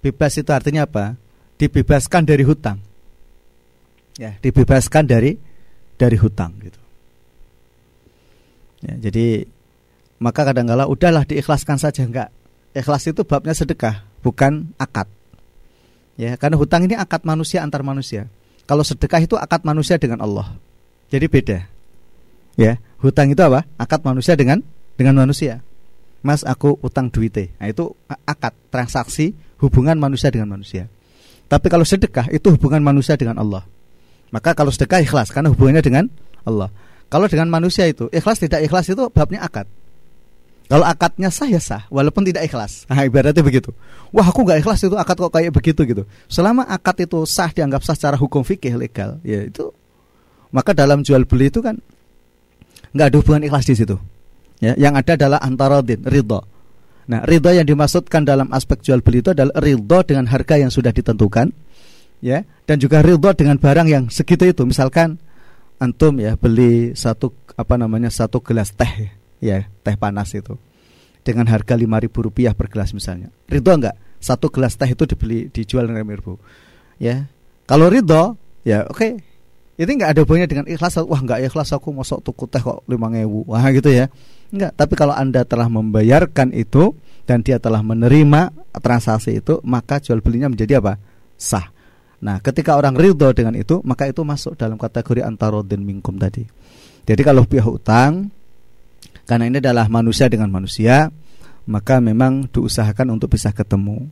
Bebas 0.05 0.37
itu 0.37 0.53
artinya 0.53 0.85
apa? 0.85 1.17
dibebaskan 1.59 2.27
dari 2.27 2.45
hutang. 2.45 2.79
Ya, 4.15 4.39
dibebaskan 4.39 5.11
dari 5.11 5.39
dari 5.99 6.17
hutang 6.19 6.55
gitu. 6.63 6.81
Ya, 8.85 8.95
jadi 9.11 9.49
maka 10.23 10.47
kadang-kala 10.47 10.87
udahlah 10.87 11.27
diikhlaskan 11.27 11.81
saja 11.81 12.07
enggak. 12.07 12.31
Ikhlas 12.75 13.07
itu 13.07 13.23
babnya 13.27 13.55
sedekah, 13.55 14.07
bukan 14.23 14.71
akad. 14.79 15.07
Ya, 16.15 16.39
karena 16.39 16.59
hutang 16.59 16.87
ini 16.87 16.95
akad 16.95 17.27
manusia 17.27 17.63
antar 17.63 17.83
manusia. 17.83 18.31
Kalau 18.67 18.87
sedekah 18.87 19.23
itu 19.23 19.35
akad 19.35 19.67
manusia 19.67 19.99
dengan 19.99 20.23
Allah. 20.23 20.55
Jadi 21.11 21.27
beda. 21.27 21.59
Ya, 22.55 22.79
hutang 23.03 23.35
itu 23.35 23.43
apa? 23.43 23.67
Akad 23.75 24.07
manusia 24.07 24.39
dengan 24.39 24.63
dengan 24.95 25.19
manusia. 25.19 25.63
Mas 26.23 26.47
aku 26.47 26.79
utang 26.81 27.11
duit. 27.11 27.35
Nah, 27.59 27.67
itu 27.67 27.93
akad 28.25 28.55
transaksi 28.71 29.35
hubungan 29.61 29.99
manusia 29.99 30.33
dengan 30.33 30.55
manusia. 30.55 30.91
Tapi 31.47 31.67
kalau 31.69 31.85
sedekah 31.85 32.31
itu 32.33 32.51
hubungan 32.55 32.81
manusia 32.81 33.15
dengan 33.15 33.39
Allah. 33.39 33.63
Maka 34.33 34.57
kalau 34.57 34.75
sedekah 34.75 35.05
ikhlas 35.05 35.31
karena 35.31 35.53
hubungannya 35.53 35.85
dengan 35.85 36.05
Allah. 36.43 36.73
Kalau 37.13 37.31
dengan 37.31 37.47
manusia 37.47 37.87
itu 37.87 38.11
ikhlas 38.11 38.43
tidak 38.43 38.65
ikhlas 38.67 38.91
itu 38.91 39.07
babnya 39.13 39.45
akad. 39.45 39.69
Kalau 40.65 40.81
akadnya 40.89 41.29
sah 41.29 41.45
ya 41.45 41.61
sah, 41.61 41.85
walaupun 41.93 42.25
tidak 42.25 42.49
ikhlas. 42.49 42.89
Nah, 42.89 43.05
ibaratnya 43.05 43.45
begitu. 43.45 43.69
Wah, 44.17 44.25
aku 44.25 44.49
nggak 44.49 44.65
ikhlas 44.65 44.81
itu 44.89 44.97
akad 44.97 45.21
kok 45.21 45.29
kayak 45.29 45.53
begitu 45.53 45.85
gitu. 45.85 46.03
Selama 46.25 46.65
akad 46.65 47.05
itu 47.05 47.21
sah 47.29 47.53
dianggap 47.53 47.85
sah 47.85 47.93
secara 47.93 48.17
hukum 48.17 48.41
fikih 48.41 48.73
legal, 48.81 49.21
ya 49.21 49.45
itu 49.45 49.69
maka 50.49 50.73
dalam 50.73 51.05
jual 51.05 51.29
beli 51.29 51.53
itu 51.53 51.61
kan 51.61 51.77
nggak 52.97 53.07
ada 53.13 53.17
hubungan 53.21 53.43
ikhlas 53.45 53.69
di 53.69 53.77
situ. 53.77 54.01
Ya, 54.63 54.73
yang 54.81 54.97
ada 54.97 55.19
adalah 55.19 55.43
antara 55.45 55.85
din, 55.85 56.01
ridho. 56.01 56.41
Nah, 57.05 57.21
ridho 57.29 57.53
yang 57.53 57.69
dimaksudkan 57.69 58.25
dalam 58.25 58.49
aspek 58.53 58.81
jual 58.81 59.05
beli 59.05 59.21
itu 59.21 59.37
adalah 59.37 59.53
ridho 59.61 59.99
dengan 60.09 60.25
harga 60.33 60.57
yang 60.57 60.73
sudah 60.73 60.89
ditentukan, 60.89 61.53
ya, 62.25 62.49
dan 62.65 62.77
juga 62.81 63.05
ridho 63.05 63.29
dengan 63.37 63.61
barang 63.61 63.89
yang 63.89 64.05
segitu 64.09 64.49
itu. 64.49 64.65
Misalkan 64.65 65.21
antum 65.77 66.17
ya 66.17 66.41
beli 66.41 66.97
satu 66.97 67.35
apa 67.61 67.77
namanya 67.77 68.09
satu 68.09 68.41
gelas 68.41 68.73
teh 68.73 69.13
ya 69.45 69.69
teh 69.85 69.97
panas 70.01 70.33
itu. 70.33 70.57
Dengan 71.25 71.49
harga 71.49 71.73
lima 71.73 71.97
ribu 72.01 72.25
rupiah 72.25 72.53
per 72.53 72.69
gelas 72.69 72.93
misalnya. 72.93 73.33
Ridho 73.49 73.73
enggak? 73.73 73.97
Satu 74.21 74.49
gelas 74.49 74.77
teh 74.77 74.89
itu 74.89 75.05
dibeli 75.05 75.49
dijual 75.53 75.89
dengan 75.89 76.09
ribu 76.09 76.41
ya. 76.97 77.29
Kalau 77.69 77.89
ridho 77.89 78.41
ya 78.65 78.89
oke. 78.89 78.97
okay. 78.97 79.34
Itu 79.75 79.91
enggak 79.91 80.15
ada 80.15 80.21
hubungannya 80.23 80.49
dengan 80.51 80.67
ikhlas. 80.71 81.03
Wah 81.03 81.21
enggak 81.21 81.41
ikhlas 81.51 81.75
aku 81.75 81.91
masuk 81.91 82.23
tuku 82.23 82.47
teh 82.47 82.63
kok 82.63 82.87
lima 82.87 83.11
ribu 83.11 83.43
wah 83.49 83.65
gitu 83.75 83.91
ya. 83.91 84.07
Enggak 84.55 84.73
tapi 84.79 84.95
kalau 84.95 85.15
anda 85.15 85.43
telah 85.43 85.67
membayarkan 85.67 86.55
itu 86.55 86.95
dan 87.27 87.43
dia 87.43 87.59
telah 87.59 87.83
menerima 87.83 88.55
transaksi 88.79 89.43
itu 89.43 89.59
maka 89.67 89.99
jual 89.99 90.23
belinya 90.23 90.47
menjadi 90.47 90.79
apa? 90.79 90.99
Sah. 91.35 91.71
Nah 92.23 92.39
ketika 92.39 92.79
orang 92.79 92.95
ridho 92.95 93.35
dengan 93.35 93.59
itu 93.59 93.83
maka 93.83 94.07
itu 94.07 94.23
masuk 94.23 94.55
dalam 94.55 94.79
kategori 94.79 95.27
antarodin 95.27 95.83
minkum 95.83 96.15
tadi. 96.17 96.47
Jadi 97.05 97.21
kalau 97.21 97.43
pihak 97.45 97.67
utang 97.67 98.31
karena 99.25 99.49
ini 99.49 99.57
adalah 99.61 99.89
manusia 99.89 100.29
dengan 100.29 100.53
manusia, 100.53 101.09
maka 101.65 102.01
memang 102.01 102.45
diusahakan 102.53 103.17
untuk 103.17 103.33
bisa 103.33 103.51
ketemu. 103.57 104.05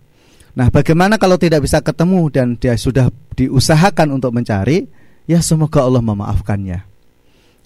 Nah, 0.52 0.68
bagaimana 0.68 1.16
kalau 1.16 1.40
tidak 1.40 1.64
bisa 1.64 1.80
ketemu 1.80 2.28
dan 2.28 2.56
dia 2.56 2.76
sudah 2.76 3.08
diusahakan 3.36 4.20
untuk 4.20 4.32
mencari, 4.36 4.84
ya 5.26 5.38
semoga 5.44 5.82
Allah 5.82 6.02
memaafkannya. 6.02 6.84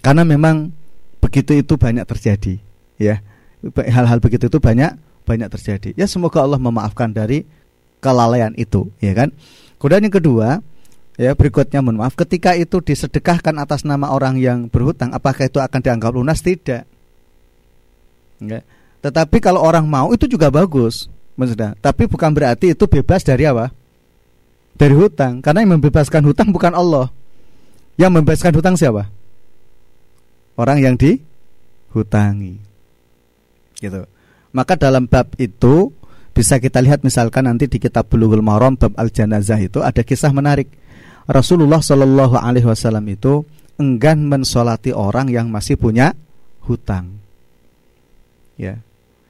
Karena 0.01 0.23
memang 0.23 0.71
begitu 1.19 1.57
itu 1.57 1.73
banyak 1.75 2.05
terjadi, 2.05 2.61
ya. 3.01 3.19
Hal-hal 3.75 4.21
begitu 4.21 4.47
itu 4.47 4.59
banyak 4.61 4.95
banyak 5.27 5.49
terjadi. 5.51 5.89
Ya 5.97 6.05
semoga 6.05 6.45
Allah 6.45 6.61
memaafkan 6.61 7.11
dari 7.11 7.43
kelalaian 7.99 8.53
itu, 8.55 8.93
ya 9.01 9.11
kan? 9.17 9.33
Kemudian 9.81 10.07
yang 10.07 10.15
kedua, 10.15 10.47
ya 11.17 11.33
berikutnya 11.33 11.81
mohon 11.81 11.99
maaf 11.99 12.13
ketika 12.13 12.53
itu 12.53 12.79
disedekahkan 12.79 13.57
atas 13.57 13.83
nama 13.83 14.13
orang 14.13 14.37
yang 14.37 14.69
berhutang 14.69 15.11
apakah 15.11 15.49
itu 15.49 15.57
akan 15.57 15.79
dianggap 15.81 16.13
lunas 16.13 16.39
tidak 16.45 16.85
Ya. 18.41 18.61
Tetapi 19.01 19.37
kalau 19.41 19.61
orang 19.61 19.85
mau 19.85 20.13
itu 20.13 20.29
juga 20.29 20.49
bagus, 20.49 21.09
maksudnya. 21.37 21.73
Tapi 21.81 22.05
bukan 22.09 22.33
berarti 22.33 22.73
itu 22.73 22.85
bebas 22.85 23.25
dari 23.25 23.45
apa? 23.49 23.73
Dari 24.77 24.93
hutang. 24.93 25.41
Karena 25.41 25.65
yang 25.65 25.77
membebaskan 25.77 26.21
hutang 26.25 26.49
bukan 26.53 26.73
Allah. 26.73 27.09
Yang 27.97 28.11
membebaskan 28.21 28.53
hutang 28.53 28.77
siapa? 28.77 29.09
Orang 30.57 30.81
yang 30.81 30.95
dihutangi. 30.97 32.61
Gitu. 33.77 34.05
Maka 34.53 34.73
dalam 34.77 35.05
bab 35.05 35.33
itu 35.37 35.93
bisa 36.33 36.61
kita 36.61 36.81
lihat 36.81 37.01
misalkan 37.01 37.49
nanti 37.49 37.65
di 37.65 37.81
kitab 37.81 38.09
Bulughul 38.09 38.45
Maram 38.45 38.77
bab 38.77 38.93
al-janazah 38.97 39.57
itu 39.57 39.81
ada 39.81 40.01
kisah 40.05 40.29
menarik. 40.29 40.69
Rasulullah 41.27 41.81
Shallallahu 41.81 42.37
alaihi 42.37 42.69
wasallam 42.69 43.03
itu 43.09 43.43
enggan 43.77 44.25
mensolati 44.25 44.93
orang 44.93 45.29
yang 45.29 45.51
masih 45.53 45.77
punya 45.77 46.13
hutang 46.65 47.21
ya 48.57 48.81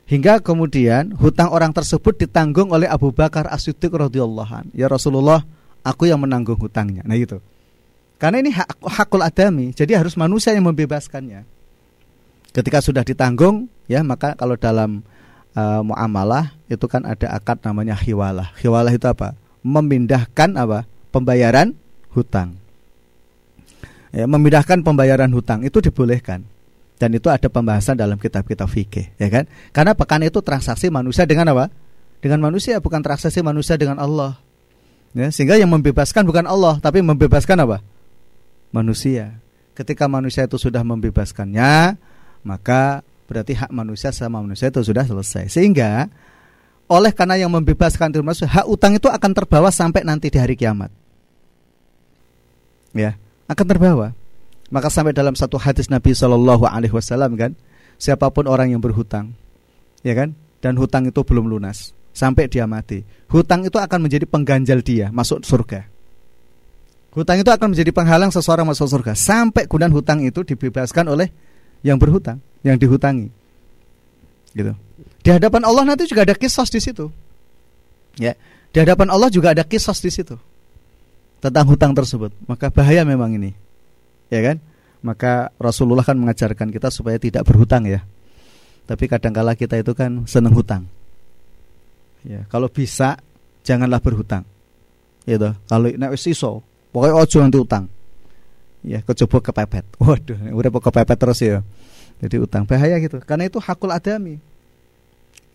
hingga 0.08 0.40
kemudian 0.40 1.14
hutang 1.20 1.52
orang 1.52 1.76
tersebut 1.76 2.16
ditanggung 2.16 2.72
oleh 2.72 2.88
Abu 2.88 3.12
Bakar 3.12 3.52
As-Siddiq 3.52 3.92
radhiyallahu 3.92 4.72
ya 4.74 4.88
Rasulullah 4.88 5.44
aku 5.84 6.08
yang 6.08 6.24
menanggung 6.24 6.58
hutangnya 6.58 7.04
nah 7.04 7.14
itu 7.14 7.38
karena 8.18 8.42
ini 8.42 8.52
hak, 8.54 8.82
hakul 8.86 9.22
adami 9.22 9.74
jadi 9.74 10.02
harus 10.02 10.18
manusia 10.18 10.54
yang 10.54 10.66
membebaskannya 10.70 11.46
ketika 12.54 12.82
sudah 12.82 13.06
ditanggung 13.06 13.70
ya 13.86 14.02
maka 14.02 14.34
kalau 14.34 14.58
dalam 14.58 15.06
uh, 15.54 15.82
muamalah 15.86 16.54
itu 16.68 16.86
kan 16.90 17.06
ada 17.06 17.32
akad 17.34 17.62
namanya 17.62 17.94
khiwalah 17.94 18.54
khiwalah 18.58 18.94
itu 18.94 19.06
apa 19.06 19.38
memindahkan 19.62 20.58
apa 20.58 20.90
pembayaran 21.14 21.78
hutang 22.14 22.58
ya, 24.12 24.26
memindahkan 24.26 24.82
pembayaran 24.82 25.30
hutang 25.34 25.62
itu 25.66 25.78
dibolehkan 25.80 26.46
dan 26.98 27.14
itu 27.14 27.30
ada 27.30 27.46
pembahasan 27.46 27.94
dalam 27.94 28.18
kitab-kitab 28.18 28.66
fikih, 28.66 29.14
ya 29.22 29.30
kan? 29.30 29.46
Karena 29.70 29.94
pekan 29.94 30.26
itu 30.26 30.42
transaksi 30.42 30.90
manusia 30.90 31.30
dengan 31.30 31.54
apa? 31.54 31.70
Dengan 32.18 32.42
manusia, 32.42 32.82
bukan 32.82 33.06
transaksi 33.06 33.46
manusia 33.46 33.78
dengan 33.78 34.02
Allah. 34.02 34.42
Ya, 35.14 35.30
sehingga 35.30 35.62
yang 35.62 35.70
membebaskan 35.70 36.26
bukan 36.26 36.50
Allah, 36.50 36.82
tapi 36.82 37.06
membebaskan 37.06 37.62
apa? 37.62 37.86
Manusia. 38.74 39.40
Ketika 39.78 40.10
manusia 40.10 40.50
itu 40.50 40.58
sudah 40.58 40.82
membebaskannya, 40.82 41.96
maka 42.42 43.06
berarti 43.30 43.54
hak 43.54 43.70
manusia 43.70 44.10
sama 44.10 44.42
manusia 44.42 44.72
itu 44.72 44.82
sudah 44.82 45.06
selesai. 45.06 45.52
Sehingga 45.52 46.10
oleh 46.88 47.12
karena 47.12 47.36
yang 47.36 47.52
membebaskan 47.52 48.16
itu 48.16 48.24
manusia, 48.24 48.48
hak 48.48 48.66
utang 48.66 48.96
itu 48.96 49.12
akan 49.12 49.32
terbawa 49.36 49.70
sampai 49.70 50.08
nanti 50.08 50.32
di 50.32 50.40
hari 50.40 50.56
kiamat. 50.56 50.90
Ya, 52.96 53.20
akan 53.52 53.66
terbawa. 53.68 54.16
Maka 54.72 54.88
sampai 54.92 55.16
dalam 55.16 55.36
satu 55.36 55.56
hadis 55.60 55.88
Nabi 55.88 56.16
Shallallahu 56.16 56.68
Alaihi 56.68 56.92
Wasallam 56.92 57.36
kan, 57.40 57.56
siapa 58.00 58.32
pun 58.32 58.48
orang 58.48 58.72
yang 58.72 58.84
berhutang, 58.84 59.36
ya 60.04 60.16
kan, 60.16 60.36
dan 60.60 60.76
hutang 60.76 61.08
itu 61.08 61.24
belum 61.24 61.48
lunas 61.48 61.96
sampai 62.12 62.50
dia 62.50 62.66
mati, 62.66 63.06
hutang 63.30 63.64
itu 63.64 63.78
akan 63.78 64.10
menjadi 64.10 64.26
pengganjal 64.26 64.82
dia 64.82 65.14
masuk 65.14 65.46
surga. 65.46 65.86
Hutang 67.18 67.42
itu 67.42 67.50
akan 67.50 67.74
menjadi 67.74 67.90
penghalang 67.90 68.30
seseorang 68.30 68.70
masuk 68.70 68.86
surga 68.86 69.18
sampai 69.18 69.66
kemudian 69.66 69.90
hutang 69.90 70.22
itu 70.22 70.46
dibebaskan 70.46 71.10
oleh 71.10 71.34
yang 71.82 71.98
berhutang, 71.98 72.38
yang 72.62 72.78
dihutangi. 72.78 73.34
Gitu. 74.54 74.78
Di 75.26 75.30
hadapan 75.34 75.66
Allah 75.66 75.82
nanti 75.82 76.06
juga 76.06 76.30
ada 76.30 76.38
kisos 76.38 76.70
di 76.70 76.78
situ. 76.78 77.10
Ya, 78.22 78.38
di 78.70 78.78
hadapan 78.78 79.10
Allah 79.10 79.34
juga 79.34 79.58
ada 79.58 79.66
kisos 79.66 79.98
di 79.98 80.14
situ 80.14 80.38
tentang 81.42 81.66
hutang 81.66 81.98
tersebut. 81.98 82.30
Maka 82.46 82.70
bahaya 82.70 83.02
memang 83.02 83.34
ini 83.34 83.58
ya 84.32 84.42
kan? 84.44 84.58
Maka 85.02 85.54
Rasulullah 85.58 86.04
kan 86.04 86.18
mengajarkan 86.18 86.74
kita 86.74 86.90
supaya 86.92 87.18
tidak 87.22 87.46
berhutang 87.48 87.86
ya. 87.88 88.04
Tapi 88.88 89.10
kadangkala 89.10 89.54
kita 89.54 89.80
itu 89.80 89.92
kan 89.92 90.24
senang 90.26 90.56
hutang. 90.56 90.88
Ya, 92.26 92.44
kalau 92.50 92.68
bisa 92.72 93.20
janganlah 93.64 94.00
berhutang. 94.00 94.44
Gitu. 95.28 95.52
Kalau 95.68 95.88
nek 95.92 96.16
iso, 96.16 96.64
pokoke 96.98 97.14
ojo 97.14 97.38
nanti 97.46 97.58
utang. 97.62 97.86
Ya, 98.82 99.06
kecoba 99.06 99.38
kepepet. 99.54 99.86
Waduh, 100.02 100.50
udah 100.50 100.70
kepepet 100.74 101.18
terus 101.22 101.40
ya. 101.46 101.62
Jadi 102.18 102.42
utang 102.42 102.66
bahaya 102.66 102.98
gitu. 102.98 103.22
Karena 103.22 103.46
itu 103.46 103.62
hakul 103.62 103.94
adami. 103.94 104.42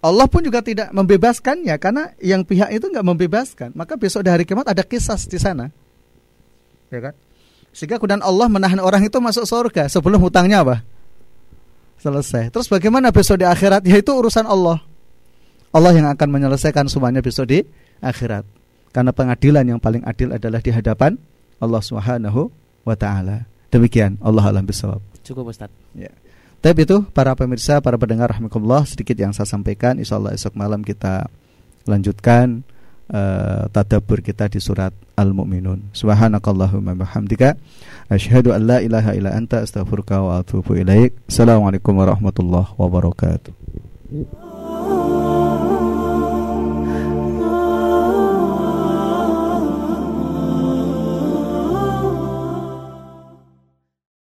Allah 0.03 0.26
pun 0.26 0.43
juga 0.43 0.62
tidak 0.62 0.90
membebaskannya 0.90 1.74
karena 1.78 2.11
yang 2.22 2.47
pihak 2.47 2.70
itu 2.70 2.86
nggak 2.86 3.07
membebaskan. 3.07 3.68
Maka 3.74 3.99
besok 3.99 4.22
di 4.26 4.30
hari 4.30 4.47
kiamat 4.47 4.70
ada 4.70 4.86
kisah 4.86 5.18
di 5.18 5.38
sana. 5.38 5.70
Ya 6.90 7.11
kan? 7.11 7.14
Sehingga 7.74 7.99
kemudian 7.99 8.22
Allah 8.22 8.47
menahan 8.47 8.78
orang 8.78 9.03
itu 9.03 9.18
masuk 9.18 9.47
surga 9.47 9.86
sebelum 9.86 10.18
hutangnya 10.22 10.62
apa? 10.62 10.76
Selesai. 12.03 12.51
Terus 12.51 12.66
bagaimana 12.66 13.14
besok 13.14 13.43
di 13.43 13.47
akhirat? 13.47 13.86
Ya 13.86 13.99
itu 13.99 14.11
urusan 14.11 14.47
Allah. 14.47 14.82
Allah 15.70 15.93
yang 15.95 16.11
akan 16.11 16.28
menyelesaikan 16.30 16.90
semuanya 16.90 17.22
besok 17.22 17.51
di 17.51 17.59
akhirat. 18.03 18.43
Karena 18.93 19.14
pengadilan 19.14 19.64
yang 19.64 19.80
paling 19.80 20.05
adil 20.05 20.36
adalah 20.36 20.61
di 20.61 20.68
hadapan 20.68 21.16
Allah 21.63 21.79
Subhanahu 21.79 22.51
wa 22.83 22.97
taala. 22.99 23.47
Demikian 23.71 24.19
Allah 24.19 24.43
alam 24.51 24.67
bisawab. 24.67 24.99
Cukup 25.23 25.55
Ustaz. 25.55 25.71
Ya. 25.95 26.11
Tapi 26.59 26.87
itu 26.87 27.07
para 27.15 27.35
pemirsa, 27.39 27.79
para 27.79 27.95
pendengar 27.99 28.35
rahmatullah 28.35 28.87
sedikit 28.87 29.15
yang 29.19 29.31
saya 29.31 29.47
sampaikan 29.47 29.99
insyaallah 29.99 30.35
esok 30.35 30.55
malam 30.59 30.83
kita 30.83 31.27
lanjutkan 31.91 32.63
uh, 33.11 33.67
tadabbur 33.71 34.23
kita 34.23 34.47
di 34.47 34.63
surat 34.63 34.95
Al-Mu'minun. 35.19 35.91
Subhanakallahumma 35.91 36.95
bihamdika 36.95 37.59
asyhadu 38.11 38.55
an 38.55 38.63
la 38.67 38.79
ilaha 38.79 39.11
illa 39.19 39.35
anta 39.35 39.63
astaghfiruka 39.63 40.23
wa 40.23 40.39
atubu 40.39 40.79
ilaik. 40.79 41.15
Assalamualaikum 41.27 41.99
warahmatullahi 41.99 42.71
wabarakatuh. 42.79 44.41